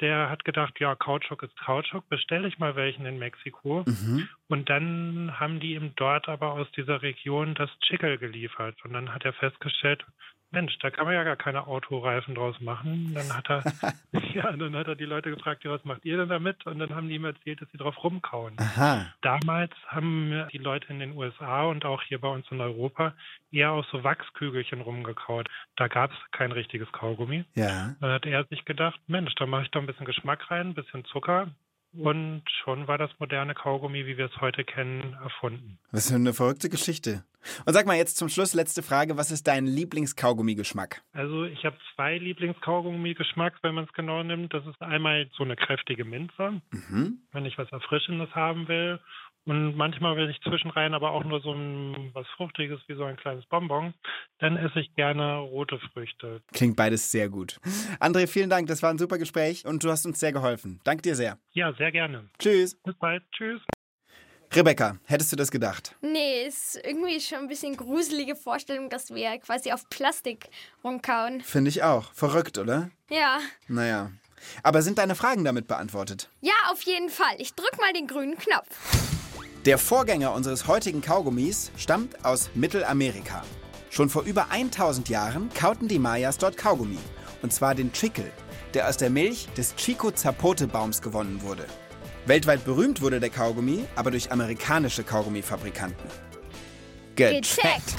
Der 0.00 0.30
hat 0.30 0.44
gedacht, 0.44 0.78
ja, 0.80 0.94
Kautschuk 0.94 1.42
ist 1.42 1.56
Kautschuk, 1.58 2.08
bestelle 2.08 2.48
ich 2.48 2.58
mal 2.58 2.76
welchen 2.76 3.06
in 3.06 3.18
Mexiko. 3.18 3.84
Mhm. 3.86 4.28
Und 4.48 4.68
dann 4.68 5.38
haben 5.38 5.60
die 5.60 5.74
ihm 5.74 5.92
dort 5.96 6.28
aber 6.28 6.52
aus 6.52 6.70
dieser 6.72 7.02
Region 7.02 7.54
das 7.54 7.70
Chickel 7.80 8.18
geliefert. 8.18 8.76
Und 8.84 8.92
dann 8.92 9.14
hat 9.14 9.24
er 9.24 9.32
festgestellt, 9.32 10.04
Mensch, 10.54 10.78
da 10.78 10.90
kann 10.90 11.04
man 11.04 11.14
ja 11.14 11.24
gar 11.24 11.36
keine 11.36 11.66
Autoreifen 11.66 12.34
draus 12.34 12.58
machen. 12.60 13.12
Dann 13.12 13.36
hat 13.36 13.50
er, 13.50 13.62
ja, 14.34 14.52
dann 14.52 14.76
hat 14.76 14.86
er 14.86 14.94
die 14.94 15.04
Leute 15.04 15.30
gefragt, 15.30 15.64
ja, 15.64 15.72
was 15.72 15.84
macht 15.84 16.04
ihr 16.04 16.16
denn 16.16 16.28
damit? 16.28 16.64
Und 16.64 16.78
dann 16.78 16.94
haben 16.94 17.08
die 17.08 17.16
ihm 17.16 17.24
erzählt, 17.24 17.60
dass 17.60 17.70
sie 17.72 17.78
drauf 17.78 18.02
rumkauen. 18.02 18.54
Aha. 18.58 19.12
Damals 19.20 19.72
haben 19.88 20.46
die 20.52 20.58
Leute 20.58 20.86
in 20.92 21.00
den 21.00 21.16
USA 21.16 21.64
und 21.64 21.84
auch 21.84 22.02
hier 22.02 22.20
bei 22.20 22.28
uns 22.28 22.46
in 22.50 22.60
Europa 22.60 23.14
eher 23.50 23.72
auf 23.72 23.84
so 23.90 24.04
Wachskügelchen 24.04 24.80
rumgekaut. 24.80 25.48
Da 25.76 25.88
gab 25.88 26.12
es 26.12 26.16
kein 26.30 26.52
richtiges 26.52 26.90
Kaugummi. 26.92 27.44
Ja. 27.54 27.94
Dann 28.00 28.12
hat 28.12 28.26
er 28.26 28.44
sich 28.44 28.64
gedacht, 28.64 29.00
Mensch, 29.08 29.34
da 29.34 29.46
mache 29.46 29.62
ich 29.62 29.70
da 29.70 29.80
ein 29.80 29.86
bisschen 29.86 30.06
Geschmack 30.06 30.50
rein, 30.50 30.68
ein 30.68 30.74
bisschen 30.74 31.04
Zucker. 31.06 31.48
Und 31.96 32.42
schon 32.64 32.88
war 32.88 32.98
das 32.98 33.10
moderne 33.18 33.54
Kaugummi, 33.54 34.06
wie 34.06 34.16
wir 34.16 34.26
es 34.26 34.40
heute 34.40 34.64
kennen, 34.64 35.16
erfunden. 35.22 35.78
Was 35.92 36.08
für 36.10 36.16
eine 36.16 36.32
verrückte 36.34 36.68
Geschichte. 36.68 37.24
Und 37.66 37.74
sag 37.74 37.86
mal 37.86 37.96
jetzt 37.96 38.16
zum 38.16 38.28
Schluss 38.30 38.54
letzte 38.54 38.82
Frage, 38.82 39.16
was 39.18 39.30
ist 39.30 39.46
dein 39.46 39.66
Lieblingskaugummi-Geschmack? 39.66 41.02
Also 41.12 41.44
ich 41.44 41.64
habe 41.64 41.76
zwei 41.94 42.16
Lieblingskaugummi-Geschmacks, 42.18 43.58
wenn 43.62 43.74
man 43.74 43.84
es 43.84 43.92
genau 43.92 44.22
nimmt. 44.22 44.52
Das 44.54 44.64
ist 44.66 44.80
einmal 44.80 45.28
so 45.36 45.44
eine 45.44 45.54
kräftige 45.56 46.04
Minze, 46.04 46.62
Mhm. 46.70 47.18
wenn 47.32 47.44
ich 47.44 47.58
was 47.58 47.70
Erfrischendes 47.70 48.34
haben 48.34 48.66
will. 48.68 48.98
Und 49.46 49.76
manchmal 49.76 50.16
will 50.16 50.30
ich 50.30 50.40
zwischenrein 50.40 50.94
aber 50.94 51.10
auch 51.10 51.24
nur 51.24 51.40
so 51.40 51.52
ein, 51.52 52.10
was 52.14 52.26
Fruchtiges 52.36 52.80
wie 52.86 52.94
so 52.94 53.04
ein 53.04 53.16
kleines 53.16 53.44
Bonbon. 53.46 53.92
Dann 54.38 54.56
esse 54.56 54.80
ich 54.80 54.94
gerne 54.94 55.36
rote 55.36 55.78
Früchte. 55.92 56.40
Klingt 56.52 56.76
beides 56.76 57.10
sehr 57.10 57.28
gut. 57.28 57.60
André, 58.00 58.26
vielen 58.26 58.48
Dank, 58.48 58.68
das 58.68 58.82
war 58.82 58.90
ein 58.90 58.98
super 58.98 59.18
Gespräch 59.18 59.66
und 59.66 59.84
du 59.84 59.90
hast 59.90 60.06
uns 60.06 60.18
sehr 60.18 60.32
geholfen. 60.32 60.80
Danke 60.84 61.02
dir 61.02 61.14
sehr. 61.14 61.38
Ja, 61.52 61.72
sehr 61.74 61.92
gerne. 61.92 62.30
Tschüss. 62.38 62.74
Bis 62.82 62.94
bald. 62.96 63.22
Tschüss. 63.32 63.60
Rebecca, 64.52 64.98
hättest 65.06 65.32
du 65.32 65.36
das 65.36 65.50
gedacht? 65.50 65.96
Nee, 66.00 66.46
ist 66.46 66.80
irgendwie 66.84 67.20
schon 67.20 67.38
ein 67.38 67.48
bisschen 67.48 67.76
gruselige 67.76 68.36
Vorstellung, 68.36 68.88
dass 68.88 69.12
wir 69.12 69.36
quasi 69.38 69.72
auf 69.72 69.88
Plastik 69.88 70.48
rumkauen. 70.84 71.40
Finde 71.40 71.70
ich 71.70 71.82
auch. 71.82 72.12
Verrückt, 72.12 72.56
oder? 72.58 72.90
Ja. 73.10 73.40
Naja. 73.66 74.12
Aber 74.62 74.82
sind 74.82 74.98
deine 74.98 75.16
Fragen 75.16 75.44
damit 75.44 75.66
beantwortet? 75.66 76.28
Ja, 76.40 76.52
auf 76.70 76.82
jeden 76.82 77.08
Fall. 77.08 77.34
Ich 77.38 77.54
drück 77.54 77.78
mal 77.80 77.92
den 77.94 78.06
grünen 78.06 78.38
Knopf. 78.38 79.03
Der 79.64 79.78
Vorgänger 79.78 80.34
unseres 80.34 80.66
heutigen 80.66 81.00
Kaugummis 81.00 81.72
stammt 81.78 82.22
aus 82.22 82.50
Mittelamerika. 82.54 83.42
Schon 83.88 84.10
vor 84.10 84.24
über 84.24 84.50
1000 84.50 85.08
Jahren 85.08 85.48
kauten 85.54 85.88
die 85.88 85.98
Mayas 85.98 86.36
dort 86.36 86.58
Kaugummi. 86.58 86.98
Und 87.40 87.50
zwar 87.50 87.74
den 87.74 87.90
Chicle, 87.90 88.30
der 88.74 88.86
aus 88.86 88.98
der 88.98 89.08
Milch 89.08 89.48
des 89.56 89.74
Chico 89.76 90.10
Zapote 90.10 90.66
Baums 90.66 91.00
gewonnen 91.00 91.40
wurde. 91.40 91.64
Weltweit 92.26 92.66
berühmt 92.66 93.00
wurde 93.00 93.20
der 93.20 93.30
Kaugummi 93.30 93.86
aber 93.96 94.10
durch 94.10 94.30
amerikanische 94.30 95.02
Kaugummifabrikanten. 95.02 96.10
Gecheckt. 97.16 97.96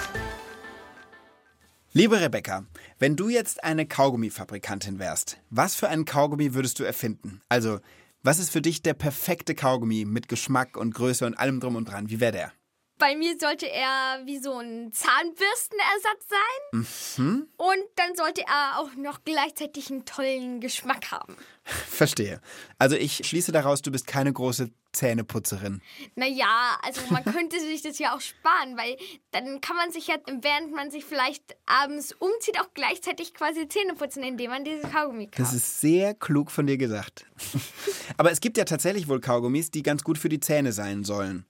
Liebe 1.94 2.22
Rebecca, 2.22 2.66
wenn 3.00 3.16
du 3.16 3.30
jetzt 3.30 3.64
eine 3.64 3.88
Kaugummifabrikantin 3.88 5.00
wärst, 5.00 5.40
was 5.50 5.74
für 5.74 5.90
einen 5.90 6.06
Kaugummi 6.06 6.54
würdest 6.54 6.78
du 6.78 6.84
erfinden? 6.84 7.42
Also, 7.50 7.80
was 8.26 8.40
ist 8.40 8.50
für 8.50 8.62
dich 8.62 8.82
der 8.82 8.96
perfekte 8.96 9.54
Kaugummi 9.54 10.04
mit 10.04 10.28
Geschmack 10.28 10.78
und 10.78 10.96
Größe 10.96 11.28
und 11.28 11.36
allem 11.36 11.60
drum 11.60 11.76
und 11.76 11.86
dran? 11.86 12.10
Wie 12.10 12.20
wäre 12.20 12.32
der? 12.32 12.52
Bei 12.98 13.16
mir 13.16 13.38
sollte 13.40 13.70
er 13.70 14.22
wie 14.26 14.40
so 14.40 14.58
ein 14.58 14.92
Zahnbürstenersatz 14.94 16.30
sein. 16.30 17.48
Und 17.58 17.84
dann 17.96 18.16
sollte 18.16 18.42
er 18.42 18.80
auch 18.80 18.96
noch 18.96 19.24
gleichzeitig 19.26 19.92
einen 19.92 20.06
tollen 20.06 20.62
Geschmack 20.62 21.12
haben. 21.12 21.36
Verstehe. 21.64 22.42
Also 22.78 22.96
ich 22.96 23.26
schließe 23.26 23.52
daraus, 23.52 23.82
du 23.82 23.92
bist 23.92 24.08
keine 24.08 24.32
große 24.32 24.70
Zähneputzerin. 24.94 25.82
Naja, 26.16 26.78
also 26.84 27.02
man 27.10 27.24
könnte 27.26 27.60
sich 27.60 27.82
das 27.82 28.00
ja 28.00 28.16
auch 28.16 28.22
sparen, 28.22 28.78
weil 28.78 28.98
dann 29.32 29.62
kann 29.62 29.76
man 29.76 29.92
sich 29.92 30.08
ja, 30.08 30.16
während 30.42 30.74
man 30.74 30.90
sich 30.90 31.06
vielleicht 31.06 31.58
abends 31.66 32.14
umzieht, 32.14 32.60
auch 32.60 32.70
gleichzeitig 32.74 33.34
quasi 33.34 33.68
Zähne 33.68 33.96
putzen, 33.96 34.24
indem 34.24 34.52
man 34.52 34.64
diese 34.64 34.88
Kaugummi 34.88 35.26
kauft. 35.26 35.40
Das 35.40 35.54
ist 35.54 35.82
sehr 35.82 36.14
klug 36.14 36.50
von 36.50 36.66
dir 36.66 36.78
gesagt. 36.78 37.26
Aber 38.18 38.32
es 38.32 38.40
gibt 38.40 38.58
ja 38.58 38.64
tatsächlich 38.64 39.08
wohl 39.08 39.20
Kaugummis, 39.20 39.72
die 39.72 39.84
ganz 39.84 40.04
gut 40.04 40.18
für 40.18 40.30
die 40.30 40.40
Zähne 40.40 40.72
sein 40.72 41.04
sollen. 41.04 41.46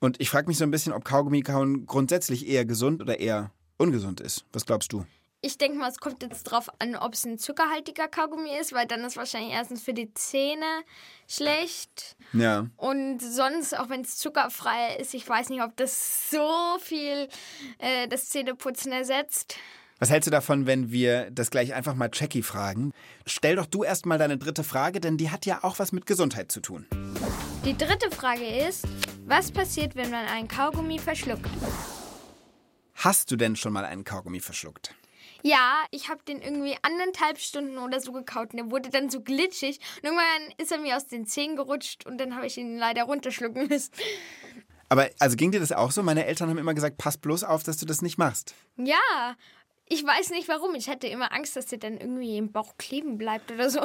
Und 0.00 0.20
ich 0.20 0.30
frage 0.30 0.48
mich 0.48 0.58
so 0.58 0.64
ein 0.64 0.70
bisschen, 0.70 0.92
ob 0.92 1.04
Kaugummi 1.04 1.42
kauen 1.42 1.86
grundsätzlich 1.86 2.46
eher 2.46 2.64
gesund 2.64 3.00
oder 3.00 3.20
eher 3.20 3.50
ungesund 3.78 4.20
ist. 4.20 4.44
Was 4.52 4.66
glaubst 4.66 4.92
du? 4.92 5.04
Ich 5.40 5.58
denke 5.58 5.76
mal, 5.76 5.90
es 5.90 5.98
kommt 5.98 6.22
jetzt 6.22 6.44
drauf 6.44 6.70
an, 6.78 6.96
ob 6.96 7.12
es 7.12 7.26
ein 7.26 7.36
zuckerhaltiger 7.36 8.08
Kaugummi 8.08 8.56
ist, 8.58 8.72
weil 8.72 8.86
dann 8.86 9.00
ist 9.04 9.18
wahrscheinlich 9.18 9.52
erstens 9.52 9.82
für 9.82 9.92
die 9.92 10.12
Zähne 10.14 10.64
schlecht. 11.28 12.16
Ja. 12.32 12.66
Und 12.78 13.20
sonst, 13.20 13.78
auch 13.78 13.90
wenn 13.90 14.00
es 14.00 14.16
zuckerfrei 14.16 14.96
ist, 14.98 15.12
ich 15.12 15.28
weiß 15.28 15.50
nicht, 15.50 15.62
ob 15.62 15.76
das 15.76 16.30
so 16.30 16.78
viel 16.80 17.28
äh, 17.76 18.08
das 18.08 18.30
Zähneputzen 18.30 18.90
ersetzt. 18.90 19.56
Was 19.98 20.10
hältst 20.10 20.26
du 20.26 20.30
davon, 20.30 20.66
wenn 20.66 20.90
wir 20.90 21.30
das 21.30 21.50
gleich 21.50 21.74
einfach 21.74 21.94
mal 21.94 22.10
Jackie 22.12 22.42
fragen? 22.42 22.92
Stell 23.26 23.56
doch 23.56 23.66
du 23.66 23.84
erst 23.84 24.06
mal 24.06 24.18
deine 24.18 24.38
dritte 24.38 24.64
Frage, 24.64 24.98
denn 24.98 25.18
die 25.18 25.30
hat 25.30 25.44
ja 25.44 25.62
auch 25.62 25.78
was 25.78 25.92
mit 25.92 26.06
Gesundheit 26.06 26.50
zu 26.50 26.60
tun. 26.60 26.86
Die 27.64 27.76
dritte 27.76 28.10
Frage 28.10 28.46
ist, 28.46 28.86
was 29.26 29.50
passiert, 29.50 29.96
wenn 29.96 30.10
man 30.10 30.26
einen 30.26 30.48
Kaugummi 30.48 30.98
verschluckt? 30.98 31.48
Hast 32.94 33.30
du 33.30 33.36
denn 33.36 33.56
schon 33.56 33.72
mal 33.72 33.84
einen 33.84 34.04
Kaugummi 34.04 34.40
verschluckt? 34.40 34.94
Ja, 35.42 35.84
ich 35.90 36.08
habe 36.08 36.22
den 36.26 36.40
irgendwie 36.40 36.76
anderthalb 36.82 37.38
Stunden 37.38 37.78
oder 37.78 38.00
so 38.00 38.12
gekaut 38.12 38.52
und 38.52 38.56
der 38.56 38.70
wurde 38.70 38.90
dann 38.90 39.10
so 39.10 39.20
glitschig. 39.20 39.78
Und 39.96 40.04
irgendwann 40.04 40.54
ist 40.58 40.72
er 40.72 40.78
mir 40.78 40.96
aus 40.96 41.06
den 41.06 41.26
Zähnen 41.26 41.56
gerutscht 41.56 42.06
und 42.06 42.18
dann 42.18 42.34
habe 42.34 42.46
ich 42.46 42.56
ihn 42.56 42.78
leider 42.78 43.04
runterschlucken 43.04 43.68
müssen. 43.68 43.92
Aber 44.88 45.08
also 45.18 45.36
ging 45.36 45.50
dir 45.50 45.60
das 45.60 45.72
auch 45.72 45.90
so? 45.90 46.02
Meine 46.02 46.26
Eltern 46.26 46.48
haben 46.50 46.58
immer 46.58 46.74
gesagt, 46.74 46.98
pass 46.98 47.18
bloß 47.18 47.44
auf, 47.44 47.62
dass 47.62 47.78
du 47.78 47.86
das 47.86 48.00
nicht 48.00 48.18
machst. 48.18 48.54
Ja, 48.76 49.36
Ich 49.86 50.02
weiß 50.02 50.30
nicht 50.30 50.48
warum. 50.48 50.74
Ich 50.74 50.88
hatte 50.88 51.06
immer 51.06 51.32
Angst, 51.32 51.56
dass 51.56 51.66
der 51.66 51.78
dann 51.78 51.98
irgendwie 51.98 52.38
im 52.38 52.52
Bauch 52.52 52.78
kleben 52.78 53.18
bleibt 53.18 53.52
oder 53.52 53.68
so. 53.68 53.80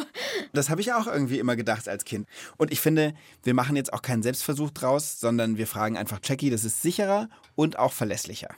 Das 0.54 0.70
habe 0.70 0.82
ich 0.82 0.94
auch 0.94 1.08
irgendwie 1.08 1.40
immer 1.40 1.56
gedacht 1.56 1.90
als 1.90 2.06
Kind. 2.06 2.28
Und 2.58 2.72
ich 2.72 2.80
finde, 2.80 3.14
wir 3.44 3.54
machen 3.54 3.76
jetzt 3.76 3.92
auch 3.92 4.02
keinen 4.02 4.24
Selbstversuch 4.24 4.72
draus, 4.72 5.20
sondern 5.20 5.58
wir 5.58 5.68
fragen 5.68 5.98
einfach 5.98 6.20
Jackie, 6.24 6.50
das 6.50 6.64
ist 6.64 6.82
sicherer 6.82 7.30
und 7.56 7.78
auch 7.78 7.92
verlässlicher. 7.92 8.50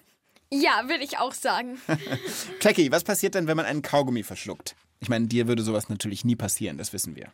Ja, 0.54 0.88
würde 0.88 1.04
ich 1.04 1.18
auch 1.18 1.34
sagen. 1.34 1.80
Jackie, 2.62 2.92
was 2.92 3.04
passiert 3.04 3.36
denn, 3.36 3.48
wenn 3.48 3.58
man 3.58 3.66
einen 3.66 3.82
Kaugummi 3.82 4.24
verschluckt? 4.24 4.76
Ich 5.00 5.10
meine, 5.10 5.28
dir 5.28 5.48
würde 5.48 5.64
sowas 5.64 5.90
natürlich 5.90 6.24
nie 6.24 6.36
passieren, 6.36 6.78
das 6.78 6.94
wissen 6.94 7.16
wir. 7.16 7.32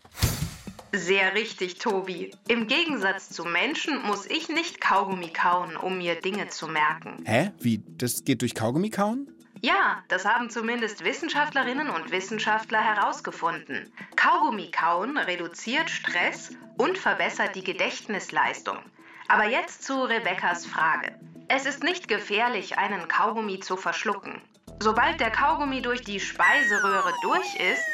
Sehr 0.94 1.34
richtig, 1.34 1.80
Tobi. 1.80 2.32
Im 2.48 2.68
Gegensatz 2.68 3.30
zu 3.30 3.44
Menschen 3.44 4.02
muss 4.04 4.26
ich 4.26 4.48
nicht 4.48 4.80
Kaugummi 4.80 5.30
kauen, 5.30 5.76
um 5.76 5.98
mir 5.98 6.16
Dinge 6.16 6.48
zu 6.48 6.68
merken. 6.68 7.24
Hä? 7.26 7.52
Wie? 7.60 7.84
Das 7.98 8.24
geht 8.24 8.42
durch 8.42 8.56
Kaugummi 8.56 8.90
kauen? 8.90 9.28
Ja, 9.62 10.04
das 10.08 10.26
haben 10.26 10.50
zumindest 10.50 11.04
Wissenschaftlerinnen 11.04 11.90
und 11.90 12.12
Wissenschaftler 12.12 12.82
herausgefunden. 12.82 13.92
Kaugummi 14.16 14.72
kauen 14.72 15.18
reduziert 15.18 15.90
Stress 15.90 16.52
und 16.78 16.98
verbessert 16.98 17.56
die 17.56 17.64
Gedächtnisleistung. 17.64 18.78
Aber 19.28 19.46
jetzt 19.46 19.84
zu 19.84 20.04
Rebekkas 20.04 20.66
Frage. 20.66 21.20
Es 21.48 21.66
ist 21.66 21.84
nicht 21.84 22.08
gefährlich, 22.08 22.78
einen 22.78 23.08
Kaugummi 23.08 23.60
zu 23.60 23.78
verschlucken. 23.78 24.42
Sobald 24.80 25.20
der 25.20 25.32
Kaugummi 25.32 25.82
durch 25.82 26.02
die 26.02 26.20
Speiseröhre 26.20 27.14
durch 27.22 27.56
ist, 27.56 27.88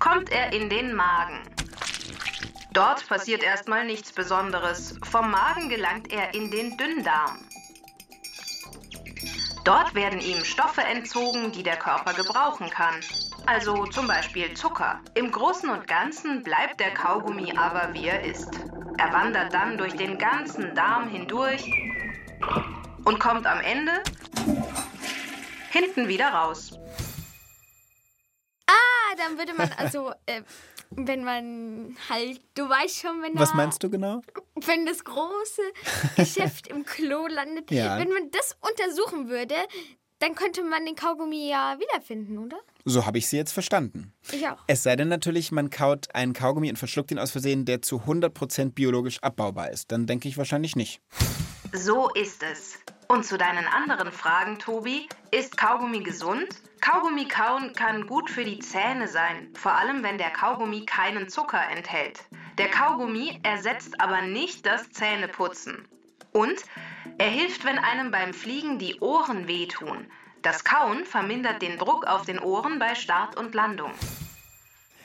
kommt 0.00 0.30
er 0.30 0.52
in 0.52 0.68
den 0.68 0.94
Magen. 0.94 1.40
Dort 2.72 3.06
passiert 3.08 3.42
erstmal 3.42 3.84
nichts 3.84 4.12
Besonderes. 4.12 4.98
Vom 5.04 5.30
Magen 5.30 5.68
gelangt 5.68 6.10
er 6.12 6.34
in 6.34 6.50
den 6.50 6.76
Dünndarm. 6.76 7.49
Dort 9.70 9.94
werden 9.94 10.20
ihm 10.20 10.44
Stoffe 10.44 10.80
entzogen, 10.80 11.52
die 11.52 11.62
der 11.62 11.76
Körper 11.76 12.12
gebrauchen 12.12 12.68
kann. 12.70 12.94
Also 13.46 13.86
zum 13.86 14.08
Beispiel 14.08 14.52
Zucker. 14.54 15.00
Im 15.14 15.30
Großen 15.30 15.70
und 15.70 15.86
Ganzen 15.86 16.42
bleibt 16.42 16.80
der 16.80 16.92
Kaugummi 16.92 17.56
aber 17.56 17.94
wie 17.94 18.08
er 18.08 18.24
ist. 18.24 18.50
Er 18.98 19.12
wandert 19.12 19.54
dann 19.54 19.78
durch 19.78 19.94
den 19.94 20.18
ganzen 20.18 20.74
Darm 20.74 21.08
hindurch 21.08 21.70
und 23.04 23.20
kommt 23.20 23.46
am 23.46 23.60
Ende 23.60 24.02
hinten 25.70 26.08
wieder 26.08 26.30
raus. 26.30 26.72
Ah, 28.66 29.14
dann 29.18 29.38
würde 29.38 29.54
man 29.54 29.70
also, 29.78 30.12
äh, 30.26 30.42
wenn 30.90 31.24
man 31.24 31.96
halt, 32.08 32.40
du 32.54 32.68
weißt 32.68 33.00
schon, 33.00 33.22
wenn 33.22 33.38
Was 33.38 33.50
da- 33.50 33.56
meinst 33.56 33.82
du 33.82 33.90
genau? 33.90 34.20
wenn 34.66 34.86
das 34.86 35.04
große 35.04 35.62
Geschäft 36.16 36.68
im 36.68 36.84
Klo 36.84 37.26
landet, 37.26 37.70
Ja. 37.70 37.98
wenn 37.98 38.08
man 38.10 38.30
das 38.30 38.56
untersuchen 38.60 39.28
würde, 39.28 39.54
dann 40.18 40.34
könnte 40.34 40.62
man 40.62 40.84
den 40.84 40.96
Kaugummi 40.96 41.48
ja 41.48 41.78
wiederfinden, 41.80 42.36
oder? 42.38 42.58
So 42.84 43.06
habe 43.06 43.16
ich 43.18 43.26
sie 43.28 43.36
jetzt 43.38 43.52
verstanden. 43.52 44.12
Ich 44.32 44.46
auch. 44.46 44.58
Es 44.66 44.82
sei 44.82 44.94
denn 44.96 45.08
natürlich, 45.08 45.50
man 45.50 45.70
kaut 45.70 46.14
einen 46.14 46.34
Kaugummi 46.34 46.68
und 46.68 46.76
verschluckt 46.76 47.10
ihn 47.10 47.18
aus 47.18 47.30
Versehen, 47.30 47.64
der 47.64 47.80
zu 47.80 48.02
100% 48.06 48.72
biologisch 48.72 49.22
abbaubar 49.22 49.70
ist. 49.70 49.90
Dann 49.92 50.06
denke 50.06 50.28
ich 50.28 50.36
wahrscheinlich 50.36 50.76
nicht. 50.76 51.00
So 51.72 52.10
ist 52.10 52.42
es. 52.42 52.74
Und 53.10 53.24
zu 53.24 53.36
deinen 53.36 53.66
anderen 53.66 54.12
Fragen, 54.12 54.60
Tobi, 54.60 55.08
ist 55.32 55.56
Kaugummi 55.56 55.98
gesund? 55.98 56.46
Kaugummi 56.80 57.26
kauen 57.26 57.72
kann 57.72 58.06
gut 58.06 58.30
für 58.30 58.44
die 58.44 58.60
Zähne 58.60 59.08
sein, 59.08 59.48
vor 59.54 59.72
allem 59.72 60.04
wenn 60.04 60.16
der 60.16 60.30
Kaugummi 60.30 60.86
keinen 60.86 61.28
Zucker 61.28 61.60
enthält. 61.76 62.22
Der 62.56 62.68
Kaugummi 62.68 63.40
ersetzt 63.42 64.00
aber 64.00 64.22
nicht 64.22 64.64
das 64.64 64.92
Zähneputzen. 64.92 65.88
Und 66.30 66.54
er 67.18 67.30
hilft, 67.30 67.64
wenn 67.64 67.80
einem 67.80 68.12
beim 68.12 68.32
Fliegen 68.32 68.78
die 68.78 69.00
Ohren 69.00 69.48
wehtun. 69.48 70.06
Das 70.42 70.62
Kauen 70.62 71.04
vermindert 71.04 71.62
den 71.62 71.78
Druck 71.78 72.06
auf 72.06 72.26
den 72.26 72.38
Ohren 72.38 72.78
bei 72.78 72.94
Start 72.94 73.36
und 73.36 73.56
Landung. 73.56 73.90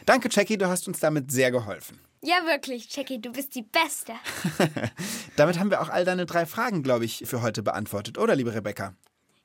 Danke, 0.05 0.29
Jackie, 0.31 0.59
du 0.59 0.67
hast 0.67 0.87
uns 0.87 0.99
damit 0.99 1.31
sehr 1.31 1.49
geholfen. 1.49 2.04
Ja, 2.25 2.37
wirklich, 2.47 2.87
Jackie, 2.95 3.21
du 3.21 3.31
bist 3.31 3.53
die 3.53 3.61
Beste. 3.61 4.13
Damit 5.35 5.59
haben 5.59 5.69
wir 5.69 5.79
auch 5.79 5.89
all 5.89 6.05
deine 6.05 6.25
drei 6.25 6.47
Fragen, 6.47 6.81
glaube 6.81 7.05
ich, 7.05 7.23
für 7.27 7.43
heute 7.43 7.61
beantwortet, 7.61 8.17
oder, 8.17 8.35
liebe 8.35 8.51
Rebecca? 8.51 8.95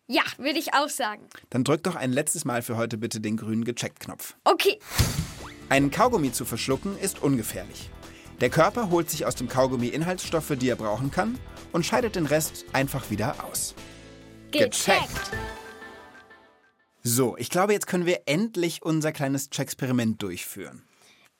Ja, 0.06 0.22
würde 0.38 0.58
ich 0.58 0.72
auch 0.72 0.88
sagen. 0.88 1.28
Dann 1.50 1.62
drück 1.62 1.82
doch 1.82 1.94
ein 1.94 2.10
letztes 2.10 2.46
Mal 2.46 2.62
für 2.62 2.78
heute 2.78 2.96
bitte 2.96 3.20
den 3.20 3.36
grünen 3.36 3.64
Gecheckt-Knopf. 3.64 4.34
Okay, 4.44 4.78
Einen 5.68 5.90
Kaugummi 5.90 6.32
zu 6.32 6.46
verschlucken 6.46 6.98
ist 6.98 7.22
ungefährlich. 7.22 7.90
Der 8.40 8.48
Körper 8.48 8.88
holt 8.88 9.10
sich 9.10 9.26
aus 9.26 9.34
dem 9.34 9.48
Kaugummi 9.48 9.88
Inhaltsstoffe, 9.88 10.54
die 10.56 10.70
er 10.70 10.76
brauchen 10.76 11.10
kann, 11.10 11.38
und 11.72 11.84
scheidet 11.84 12.16
den 12.16 12.24
Rest 12.24 12.64
einfach 12.72 13.10
wieder 13.10 13.44
aus. 13.44 13.74
gecheckt. 14.52 15.30
So, 17.02 17.36
ich 17.36 17.50
glaube, 17.50 17.74
jetzt 17.74 17.86
können 17.86 18.06
wir 18.06 18.22
endlich 18.24 18.80
unser 18.82 19.12
kleines 19.12 19.48
Experiment 19.56 20.22
durchführen. 20.22 20.82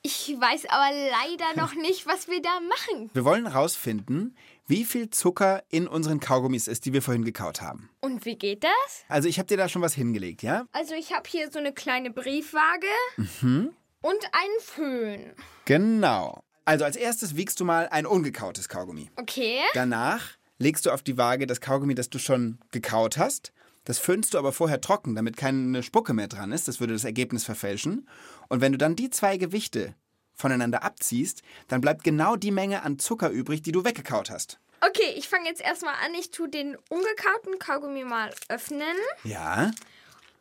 Ich 0.03 0.35
weiß 0.39 0.65
aber 0.71 0.91
leider 0.95 1.61
noch 1.61 1.75
nicht, 1.75 2.07
was 2.07 2.27
wir 2.27 2.41
da 2.41 2.59
machen. 2.61 3.11
Wir 3.13 3.25
wollen 3.25 3.47
herausfinden, 3.51 4.35
wie 4.67 4.85
viel 4.85 5.11
Zucker 5.11 5.63
in 5.69 5.87
unseren 5.87 6.21
Kaugummis 6.21 6.69
ist, 6.69 6.87
die 6.87 6.95
wir 6.95 7.03
vorhin 7.03 7.25
gekaut 7.25 7.61
haben. 7.61 7.91
Und 8.01 8.25
wie 8.25 8.37
geht 8.37 8.65
das? 8.65 9.05
Also 9.09 9.29
ich 9.29 9.39
habe 9.39 9.49
dir 9.49 9.59
da 9.59 9.69
schon 9.69 9.83
was 9.83 9.93
hingelegt, 9.93 10.43
ja? 10.43 10.65
Also 10.73 10.95
ich 10.95 11.13
habe 11.13 11.29
hier 11.29 11.51
so 11.51 11.59
eine 11.59 11.75
kleine 11.75 12.11
Briefwaage 12.11 12.87
und 13.21 14.25
einen 14.33 14.61
Föhn. 14.63 15.35
Genau. 15.67 16.45
Also 16.65 16.85
als 16.87 16.97
erstes 16.97 17.37
wiegst 17.37 17.61
du 17.61 17.67
mal 17.67 17.89
ein 17.89 18.07
ungekautes 18.07 18.71
Kaugummi. 18.71 19.11
Okay. 19.17 19.59
Danach 19.75 20.39
legst 20.59 20.87
du 20.87 20.93
auf 20.93 21.03
die 21.03 21.19
Waage 21.19 21.47
das 21.47 21.61
Kaugummi, 21.61 21.95
das 21.95 22.09
du 22.09 22.19
schon 22.19 22.59
gekaut 22.71 23.19
hast. 23.19 23.53
Das 23.85 23.99
föhnst 23.99 24.35
du 24.35 24.39
aber 24.39 24.53
vorher 24.53 24.81
trocken, 24.81 25.15
damit 25.15 25.37
keine 25.37 25.83
Spucke 25.83 26.13
mehr 26.13 26.29
dran 26.29 26.53
ist. 26.53 26.69
Das 26.69 26.81
würde 26.81 26.93
das 26.93 27.05
Ergebnis 27.05 27.45
verfälschen. 27.45 28.09
Und 28.49 28.61
wenn 28.61 28.73
du 28.73 28.79
dann 28.79 28.97
die 28.97 29.11
zwei 29.11 29.37
Gewichte 29.37 29.95
voneinander 30.35 30.83
abziehst, 30.83 31.43
dann 31.69 31.81
bleibt 31.81 32.05
genau 32.05 32.37
die 32.37 32.51
Menge 32.51 32.83
an 32.83 32.99
Zucker 32.99 33.31
übrig, 33.31 33.63
die 33.63 33.73
du 33.73 33.85
weggekaut 33.85 34.31
hast. 34.31 34.59
Okay, 34.81 35.15
ich 35.17 35.29
fange 35.29 35.47
jetzt 35.49 35.61
erstmal 35.61 35.95
an. 36.05 36.15
Ich 36.19 36.31
tue 36.31 36.49
den 36.49 36.77
ungekauten 36.89 37.59
Kaugummi 37.59 38.05
mal 38.05 38.33
öffnen. 38.49 38.97
Ja, 39.25 39.71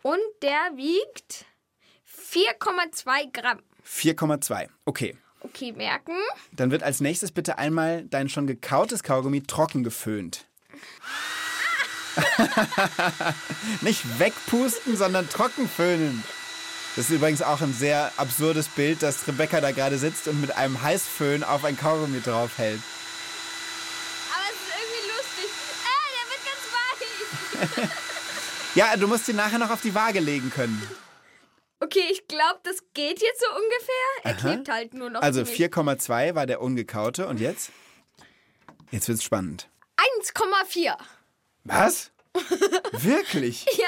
Und 0.02 0.20
der 0.42 0.72
wiegt 0.76 1.46
4,2 2.32 3.32
Gramm. 3.34 3.60
4,2. 3.86 4.68
Okay. 4.86 5.18
Okay, 5.42 5.72
merken. 5.72 6.16
Dann 6.52 6.72
wird 6.72 6.84
als 6.84 7.00
nächstes 7.00 7.32
bitte 7.32 7.58
einmal 7.58 8.04
dein 8.06 8.30
schon 8.30 8.48
gekautes 8.48 9.04
Kaugummi 9.04 9.44
trocken 9.44 9.84
geföhnt. 9.84 10.46
Nicht 13.82 14.20
wegpusten, 14.20 14.98
sondern 14.98 15.30
trocken 15.30 15.70
föhnen. 15.70 16.24
Das 16.96 17.06
ist 17.10 17.16
übrigens 17.16 17.42
auch 17.42 17.62
ein 17.62 17.74
sehr 17.74 18.12
absurdes 18.18 18.68
Bild, 18.68 19.04
dass 19.04 19.28
Rebecca 19.28 19.62
da 19.62 19.72
gerade 19.72 19.98
sitzt 19.98 20.28
und 20.28 20.42
mit 20.42 20.56
einem 20.58 20.82
Heißföhn 20.82 21.44
auf 21.44 21.64
ein 21.64 21.78
Kaugummi 21.78 22.22
draufhält. 22.22 22.82
Aber 24.34 24.44
es 24.50 24.56
ist 24.56 24.74
irgendwie 24.76 25.08
lustig. 25.08 25.50
Ah, 25.86 26.08
der 26.16 27.68
wird 27.70 27.78
ganz 27.78 27.80
weich. 27.86 27.90
Ja, 28.76 28.96
du 28.96 29.08
musst 29.08 29.28
ihn 29.28 29.36
nachher 29.36 29.58
noch 29.58 29.72
auf 29.72 29.82
die 29.82 29.96
Waage 29.96 30.20
legen 30.20 30.52
können. 30.52 30.80
Okay, 31.80 32.04
ich 32.12 32.28
glaube, 32.28 32.60
das 32.64 32.78
geht 32.94 33.20
jetzt 33.20 33.40
so 33.42 33.48
ungefähr. 33.56 34.24
Er 34.24 34.34
klebt 34.36 34.70
halt 34.70 34.94
nur 34.94 35.10
noch. 35.10 35.22
Also 35.22 35.44
ziemlich. 35.44 35.74
4,2 35.74 36.36
war 36.36 36.46
der 36.46 36.62
ungekaute 36.62 37.28
und 37.28 37.40
jetzt? 37.40 37.72
Jetzt 38.92 39.08
wird's 39.08 39.24
spannend. 39.24 39.70
1,4. 40.24 40.96
Was? 41.70 42.12
Wirklich? 42.92 43.66
Ja. 43.78 43.88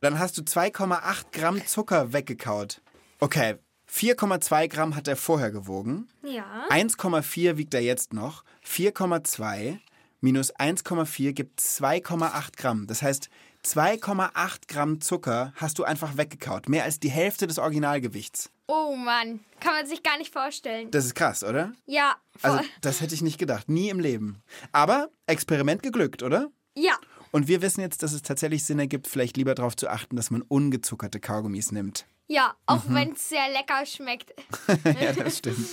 Dann 0.00 0.18
hast 0.18 0.36
du 0.38 0.42
2,8 0.42 1.26
Gramm 1.32 1.66
Zucker 1.66 2.12
weggekaut. 2.12 2.80
Okay, 3.20 3.56
4,2 3.90 4.68
Gramm 4.68 4.96
hat 4.96 5.06
er 5.06 5.16
vorher 5.16 5.50
gewogen. 5.50 6.08
Ja. 6.22 6.66
1,4 6.70 7.56
wiegt 7.56 7.74
er 7.74 7.82
jetzt 7.82 8.12
noch. 8.12 8.44
4,2 8.66 9.78
minus 10.20 10.54
1,4 10.54 11.32
gibt 11.32 11.60
2,8 11.60 12.56
Gramm. 12.56 12.86
Das 12.86 13.02
heißt, 13.02 13.28
2,8 13.64 14.68
Gramm 14.68 15.00
Zucker 15.00 15.52
hast 15.56 15.78
du 15.78 15.84
einfach 15.84 16.16
weggekaut. 16.16 16.68
Mehr 16.68 16.84
als 16.84 16.98
die 16.98 17.10
Hälfte 17.10 17.46
des 17.46 17.58
Originalgewichts. 17.58 18.50
Oh 18.66 18.96
Mann, 18.96 19.40
kann 19.60 19.74
man 19.74 19.86
sich 19.86 20.02
gar 20.02 20.18
nicht 20.18 20.32
vorstellen. 20.32 20.90
Das 20.90 21.04
ist 21.04 21.14
krass, 21.14 21.44
oder? 21.44 21.72
Ja, 21.86 22.16
voll. 22.38 22.50
Also, 22.52 22.64
das 22.80 23.00
hätte 23.00 23.14
ich 23.14 23.22
nicht 23.22 23.38
gedacht. 23.38 23.68
Nie 23.68 23.90
im 23.90 24.00
Leben. 24.00 24.42
Aber 24.72 25.10
Experiment 25.26 25.82
geglückt, 25.82 26.22
oder? 26.22 26.50
Ja. 26.76 26.96
Und 27.30 27.48
wir 27.48 27.62
wissen 27.62 27.80
jetzt, 27.80 28.02
dass 28.02 28.12
es 28.12 28.20
tatsächlich 28.22 28.64
Sinn 28.64 28.78
ergibt, 28.78 29.06
vielleicht 29.06 29.36
lieber 29.38 29.54
darauf 29.54 29.74
zu 29.74 29.88
achten, 29.88 30.16
dass 30.16 30.30
man 30.30 30.42
ungezuckerte 30.42 31.18
Kaugummis 31.18 31.72
nimmt. 31.72 32.04
Ja, 32.28 32.54
auch 32.66 32.84
Mhm. 32.84 32.94
wenn 32.94 33.12
es 33.12 33.28
sehr 33.28 33.48
lecker 33.50 33.84
schmeckt. 33.86 34.32
ja, 35.00 35.12
das 35.12 35.38
stimmt. 35.38 35.68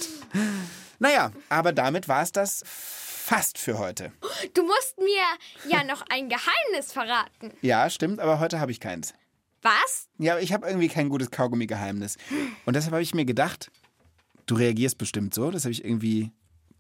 Naja, 1.00 1.32
aber 1.50 1.74
damit 1.74 2.08
war 2.08 2.22
es 2.24 2.32
das 2.32 2.64
fast 2.66 3.58
für 3.58 3.78
heute. 3.78 4.12
Du 4.54 4.64
musst 4.64 4.98
mir 4.98 5.70
ja 5.72 5.84
noch 5.84 6.02
ein 6.10 6.30
Geheimnis 6.30 6.92
verraten. 6.92 7.52
Ja, 7.62 7.90
stimmt, 7.90 8.20
aber 8.20 8.40
heute 8.40 8.60
habe 8.60 8.72
ich 8.72 8.80
keins. 8.80 9.14
Was? 9.62 10.08
Ja, 10.18 10.40
ich 10.40 10.54
habe 10.54 10.66
irgendwie 10.68 10.88
kein 10.88 11.10
gutes 11.10 11.30
Kaugummi-Geheimnis. 11.32 12.18
Und 12.66 12.76
deshalb 12.76 12.94
habe 12.94 13.04
ich 13.04 13.14
mir 13.14 13.26
gedacht, 13.26 13.70
du 14.46 14.56
reagierst 14.56 14.98
bestimmt 14.98 15.34
so. 15.34 15.52
Das 15.52 15.64
habe 15.66 15.74
ich 15.74 15.84
irgendwie 15.84 16.32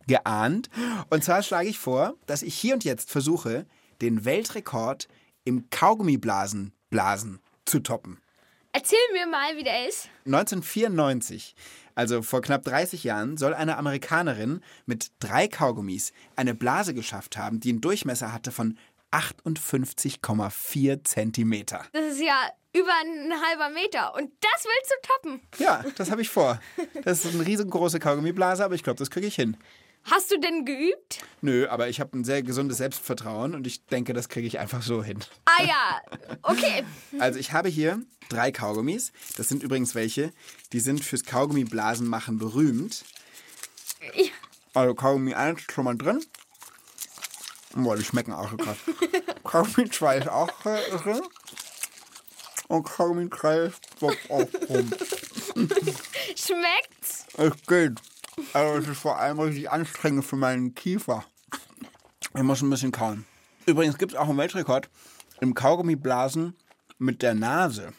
geahnt. 0.07 0.69
Und 1.09 1.23
zwar 1.23 1.43
schlage 1.43 1.67
ich 1.69 1.77
vor, 1.77 2.15
dass 2.25 2.41
ich 2.41 2.55
hier 2.55 2.73
und 2.73 2.83
jetzt 2.85 3.11
versuche, 3.11 3.65
den 4.01 4.25
Weltrekord 4.25 5.07
im 5.43 5.69
Kaugummiblasen 5.69 6.73
blasen 6.89 7.39
zu 7.65 7.79
toppen. 7.79 8.19
Erzähl 8.71 8.99
mir 9.13 9.25
mal, 9.25 9.57
wie 9.57 9.63
der 9.63 9.87
ist. 9.87 10.09
1994, 10.25 11.55
also 11.95 12.21
vor 12.21 12.41
knapp 12.41 12.63
30 12.63 13.03
Jahren, 13.03 13.35
soll 13.35 13.53
eine 13.53 13.77
Amerikanerin 13.77 14.61
mit 14.85 15.11
drei 15.19 15.47
Kaugummis 15.47 16.13
eine 16.35 16.53
Blase 16.53 16.93
geschafft 16.93 17.35
haben, 17.35 17.59
die 17.59 17.69
einen 17.69 17.81
Durchmesser 17.81 18.31
hatte 18.31 18.51
von 18.51 18.77
58,4 19.11 21.03
Zentimeter. 21.03 21.83
Das 21.93 22.13
ist 22.13 22.21
ja 22.21 22.49
über 22.73 22.91
ein 23.01 23.33
halber 23.41 23.69
Meter. 23.69 24.13
Und 24.15 24.31
das 24.39 24.65
willst 24.65 24.91
du 24.91 25.07
toppen. 25.07 25.41
Ja, 25.57 25.83
das 25.95 26.11
habe 26.11 26.21
ich 26.21 26.29
vor. 26.29 26.59
Das 27.03 27.25
ist 27.25 27.33
eine 27.33 27.45
riesengroße 27.45 27.99
Kaugummiblase, 27.99 28.63
aber 28.63 28.75
ich 28.75 28.83
glaube, 28.83 28.99
das 28.99 29.09
kriege 29.09 29.25
ich 29.25 29.35
hin. 29.35 29.57
Hast 30.03 30.31
du 30.31 30.39
denn 30.39 30.65
geübt? 30.65 31.23
Nö, 31.41 31.67
aber 31.67 31.89
ich 31.89 31.99
habe 31.99 32.17
ein 32.17 32.23
sehr 32.23 32.41
gesundes 32.41 32.77
Selbstvertrauen 32.77 33.53
und 33.53 33.67
ich 33.67 33.85
denke, 33.85 34.13
das 34.13 34.29
kriege 34.29 34.47
ich 34.47 34.59
einfach 34.59 34.81
so 34.81 35.03
hin. 35.03 35.19
Ah 35.45 35.63
ja, 35.63 36.01
okay. 36.41 36.83
Also 37.19 37.39
ich 37.39 37.51
habe 37.51 37.69
hier 37.69 38.01
drei 38.29 38.51
Kaugummis. 38.51 39.11
Das 39.37 39.49
sind 39.49 39.63
übrigens 39.63 39.95
welche, 39.95 40.31
die 40.71 40.79
sind 40.79 41.03
fürs 41.03 41.23
Kaugummiblasen 41.25 42.07
machen 42.07 42.37
berühmt. 42.37 43.03
Ja. 44.15 44.23
Also 44.73 44.95
Kaugummi 44.95 45.33
1 45.33 45.61
ist 45.61 45.71
schon 45.71 45.85
mal 45.85 45.97
drin. 45.97 46.23
Boah, 47.75 47.95
die 47.95 48.03
schmecken 48.03 48.33
auch 48.33 48.49
so 48.49 48.57
krass. 48.57 48.77
Kaugummi 49.43 49.89
2 49.89 50.17
ist 50.17 50.29
auch 50.29 50.49
drin. 50.61 51.21
Und 52.67 52.83
Kaugummi 52.83 53.29
3 53.29 53.57
ist 53.65 53.81
auch 54.29 54.45
drin. 54.67 54.91
Schmeckt's? 56.35 57.25
Es 57.37 57.51
geht. 57.67 57.99
Also 58.53 58.79
es 58.79 58.87
ist 58.87 58.99
vor 58.99 59.19
allem 59.19 59.39
richtig 59.39 59.69
anstrengend 59.69 60.25
für 60.25 60.35
meinen 60.35 60.75
Kiefer. 60.75 61.25
Ich 62.35 62.43
muss 62.43 62.61
ein 62.61 62.69
bisschen 62.69 62.91
kauen. 62.91 63.25
Übrigens 63.65 63.97
gibt 63.97 64.13
es 64.13 64.17
auch 64.17 64.29
einen 64.29 64.37
Weltrekord 64.37 64.89
im 65.41 65.53
Kaugummiblasen 65.53 66.55
mit 66.97 67.21
der 67.21 67.33
Nase. 67.33 67.93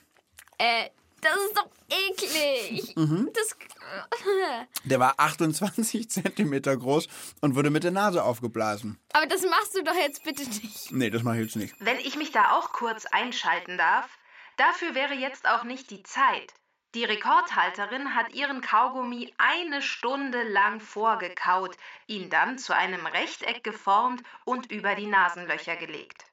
Äh, 0.58 0.90
das 1.20 1.36
ist 1.36 1.56
doch 1.56 1.68
eklig. 1.90 2.94
Das. 2.94 3.56
Der 4.84 5.00
war 5.00 5.14
28 5.16 6.08
Zentimeter 6.08 6.76
groß 6.76 7.08
und 7.40 7.56
wurde 7.56 7.70
mit 7.70 7.82
der 7.82 7.90
Nase 7.90 8.22
aufgeblasen. 8.22 8.98
Aber 9.12 9.26
das 9.26 9.42
machst 9.42 9.74
du 9.74 9.82
doch 9.82 9.94
jetzt 9.94 10.22
bitte 10.22 10.42
nicht. 10.42 10.92
Nee, 10.92 11.10
das 11.10 11.22
mache 11.22 11.36
ich 11.36 11.42
jetzt 11.42 11.56
nicht. 11.56 11.74
Wenn 11.80 11.98
ich 11.98 12.16
mich 12.16 12.30
da 12.30 12.52
auch 12.52 12.72
kurz 12.72 13.06
einschalten 13.06 13.76
darf, 13.78 14.08
dafür 14.56 14.94
wäre 14.94 15.14
jetzt 15.14 15.48
auch 15.48 15.64
nicht 15.64 15.90
die 15.90 16.02
Zeit. 16.04 16.54
Die 16.94 17.04
Rekordhalterin 17.04 18.16
hat 18.16 18.34
ihren 18.34 18.60
Kaugummi 18.60 19.32
eine 19.38 19.80
Stunde 19.80 20.42
lang 20.42 20.80
vorgekaut, 20.80 21.76
ihn 22.08 22.30
dann 22.30 22.58
zu 22.58 22.74
einem 22.74 23.06
Rechteck 23.06 23.62
geformt 23.62 24.22
und 24.44 24.72
über 24.72 24.96
die 24.96 25.06
Nasenlöcher 25.06 25.76
gelegt. 25.76 26.24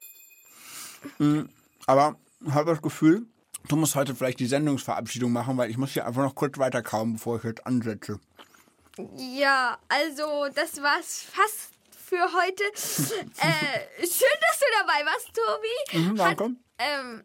Aber 1.86 2.16
ich 2.44 2.52
habe 2.52 2.72
das 2.72 2.82
Gefühl, 2.82 3.26
du 3.68 3.76
musst 3.76 3.94
heute 3.94 4.16
vielleicht 4.16 4.40
die 4.40 4.46
Sendungsverabschiedung 4.46 5.32
machen, 5.32 5.56
weil 5.56 5.70
ich 5.70 5.78
muss 5.78 5.92
hier 5.92 6.04
einfach 6.04 6.22
noch 6.22 6.34
kurz 6.34 6.58
weiter 6.58 6.82
kauen, 6.82 7.12
bevor 7.12 7.36
ich 7.36 7.44
jetzt 7.44 7.64
ansetze. 7.64 8.18
Ja, 9.16 9.78
also, 9.88 10.48
das 10.52 10.82
war's 10.82 11.22
fast 11.22 11.70
für 11.90 12.16
heute. 12.16 12.64
äh, 12.74 14.06
schön, 14.06 14.38
dass 14.40 14.58
du 14.58 14.66
dabei 14.80 15.06
warst, 15.06 15.30
Tobi. 15.34 15.98
Mhm, 15.98 16.16
danke. 16.16 16.44
Hat, 16.44 16.50
ähm, 16.78 17.22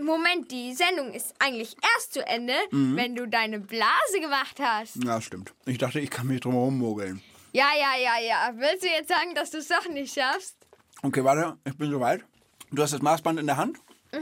Moment, 0.00 0.50
die 0.50 0.74
Sendung 0.74 1.12
ist 1.12 1.34
eigentlich 1.38 1.76
erst 1.94 2.14
zu 2.14 2.26
Ende, 2.26 2.54
wenn 2.70 3.14
du 3.14 3.26
deine 3.26 3.60
Blase 3.60 4.20
gemacht 4.20 4.58
hast. 4.60 4.96
Ja, 5.04 5.20
stimmt. 5.20 5.52
Ich 5.66 5.78
dachte, 5.78 6.00
ich 6.00 6.10
kann 6.10 6.26
mich 6.26 6.40
drum 6.40 6.54
herum 6.54 6.78
mogeln. 6.78 7.22
Ja, 7.52 7.68
ja, 7.78 7.96
ja, 7.98 8.18
ja. 8.18 8.52
Willst 8.56 8.82
du 8.84 8.88
jetzt 8.88 9.08
sagen, 9.08 9.34
dass 9.34 9.50
du 9.50 9.58
es 9.58 9.68
doch 9.68 9.86
nicht 9.88 10.14
schaffst? 10.14 10.56
Okay, 11.02 11.22
warte, 11.22 11.58
ich 11.64 11.76
bin 11.76 11.90
soweit. 11.90 12.24
Du 12.70 12.82
hast 12.82 12.94
das 12.94 13.02
Maßband 13.02 13.40
in 13.40 13.46
der 13.46 13.56
Hand? 13.56 13.78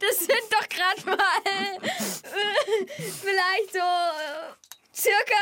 Das 0.00 0.18
sind 0.18 0.44
doch 0.50 0.68
gerade 0.68 1.04
mal 1.06 1.16
äh, 1.44 1.80
vielleicht 2.96 3.72
so 3.72 3.78
äh, 3.78 4.67
circa 4.98 5.40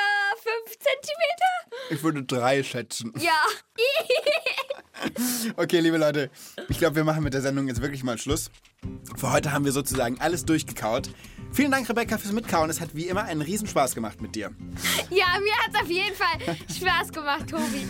5 0.67 0.79
Zentimeter. 0.79 1.91
Ich 1.91 2.03
würde 2.03 2.23
drei 2.25 2.63
schätzen. 2.63 3.13
Ja. 3.19 3.43
Okay, 5.57 5.81
liebe 5.81 5.99
Leute, 5.99 6.31
ich 6.69 6.79
glaube, 6.79 6.97
wir 6.97 7.05
machen 7.05 7.23
mit 7.23 7.35
der 7.35 7.43
Sendung 7.43 7.69
jetzt 7.69 7.83
wirklich 7.83 8.03
mal 8.03 8.17
Schluss. 8.19 8.51
Für 9.17 9.31
heute 9.31 9.53
haben 9.53 9.65
wir 9.65 9.73
sozusagen 9.73 10.19
alles 10.21 10.45
durchgekaut. 10.47 11.11
Vielen 11.57 11.71
Dank, 11.71 11.89
Rebecca, 11.89 12.19
fürs 12.19 12.35
Mitkauen. 12.35 12.69
Es 12.69 12.83
hat 12.83 12.95
wie 12.95 13.07
immer 13.07 13.25
einen 13.25 13.41
Riesenspaß 13.41 13.95
gemacht 13.95 14.21
mit 14.21 14.35
dir. 14.35 14.51
Ja, 15.09 15.25
mir 15.43 15.55
hat 15.57 15.71
es 15.73 15.81
auf 15.81 15.89
jeden 15.89 16.15
Fall 16.15 16.57
Spaß 16.69 17.11
gemacht, 17.11 17.49
Tobi. 17.49 17.87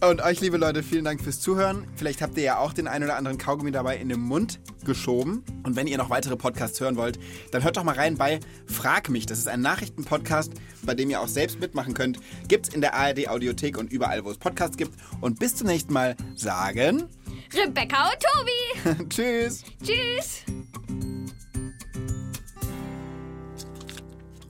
Und 0.00 0.22
euch, 0.22 0.40
liebe 0.40 0.56
Leute, 0.56 0.82
vielen 0.82 1.04
Dank 1.04 1.20
fürs 1.20 1.38
Zuhören. 1.38 1.86
Vielleicht 1.96 2.22
habt 2.22 2.38
ihr 2.38 2.44
ja 2.44 2.58
auch 2.58 2.72
den 2.72 2.88
ein 2.88 3.04
oder 3.04 3.16
anderen 3.16 3.36
Kaugummi 3.36 3.72
dabei 3.72 3.98
in 3.98 4.08
den 4.08 4.20
Mund 4.20 4.58
geschoben. 4.86 5.44
Und 5.64 5.76
wenn 5.76 5.86
ihr 5.86 5.98
noch 5.98 6.08
weitere 6.08 6.34
Podcasts 6.34 6.80
hören 6.80 6.96
wollt, 6.96 7.18
dann 7.50 7.62
hört 7.62 7.76
doch 7.76 7.84
mal 7.84 7.94
rein 7.94 8.16
bei 8.16 8.40
Frag 8.64 9.10
mich. 9.10 9.26
Das 9.26 9.36
ist 9.36 9.48
ein 9.48 9.60
Nachrichtenpodcast, 9.60 10.54
bei 10.84 10.94
dem 10.94 11.10
ihr 11.10 11.20
auch 11.20 11.28
selbst 11.28 11.60
mitmachen 11.60 11.92
könnt. 11.92 12.18
Gibt's 12.48 12.70
in 12.70 12.80
der 12.80 12.94
ARD 12.94 13.28
Audiothek 13.28 13.76
und 13.76 13.92
überall, 13.92 14.24
wo 14.24 14.30
es 14.30 14.38
Podcasts 14.38 14.78
gibt. 14.78 14.94
Und 15.20 15.38
bis 15.38 15.56
zum 15.56 15.66
nächsten 15.66 15.92
Mal 15.92 16.16
sagen 16.36 17.04
Rebecca 17.52 18.08
und 18.08 18.18
Tobi. 18.18 19.08
Tschüss. 19.10 19.62
Tschüss. 19.84 20.44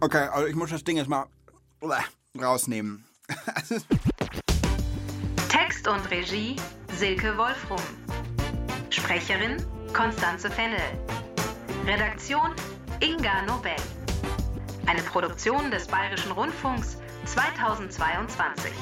Okay, 0.02 0.28
also 0.32 0.46
ich 0.46 0.54
muss 0.54 0.70
das 0.70 0.82
Ding 0.82 0.96
jetzt 0.96 1.08
mal 1.08 1.26
rausnehmen. 2.40 3.04
Text 5.48 5.86
und 5.86 6.10
Regie 6.10 6.56
Silke 6.96 7.36
Wolfrum. 7.36 7.82
Sprecherin 8.88 9.62
Konstanze 9.92 10.50
Fennel. 10.50 10.80
Redaktion 11.86 12.52
Inga 13.00 13.42
Nobel. 13.42 13.76
Eine 14.86 15.02
Produktion 15.02 15.70
des 15.70 15.86
Bayerischen 15.86 16.32
Rundfunks 16.32 16.96
2022. 17.26 18.72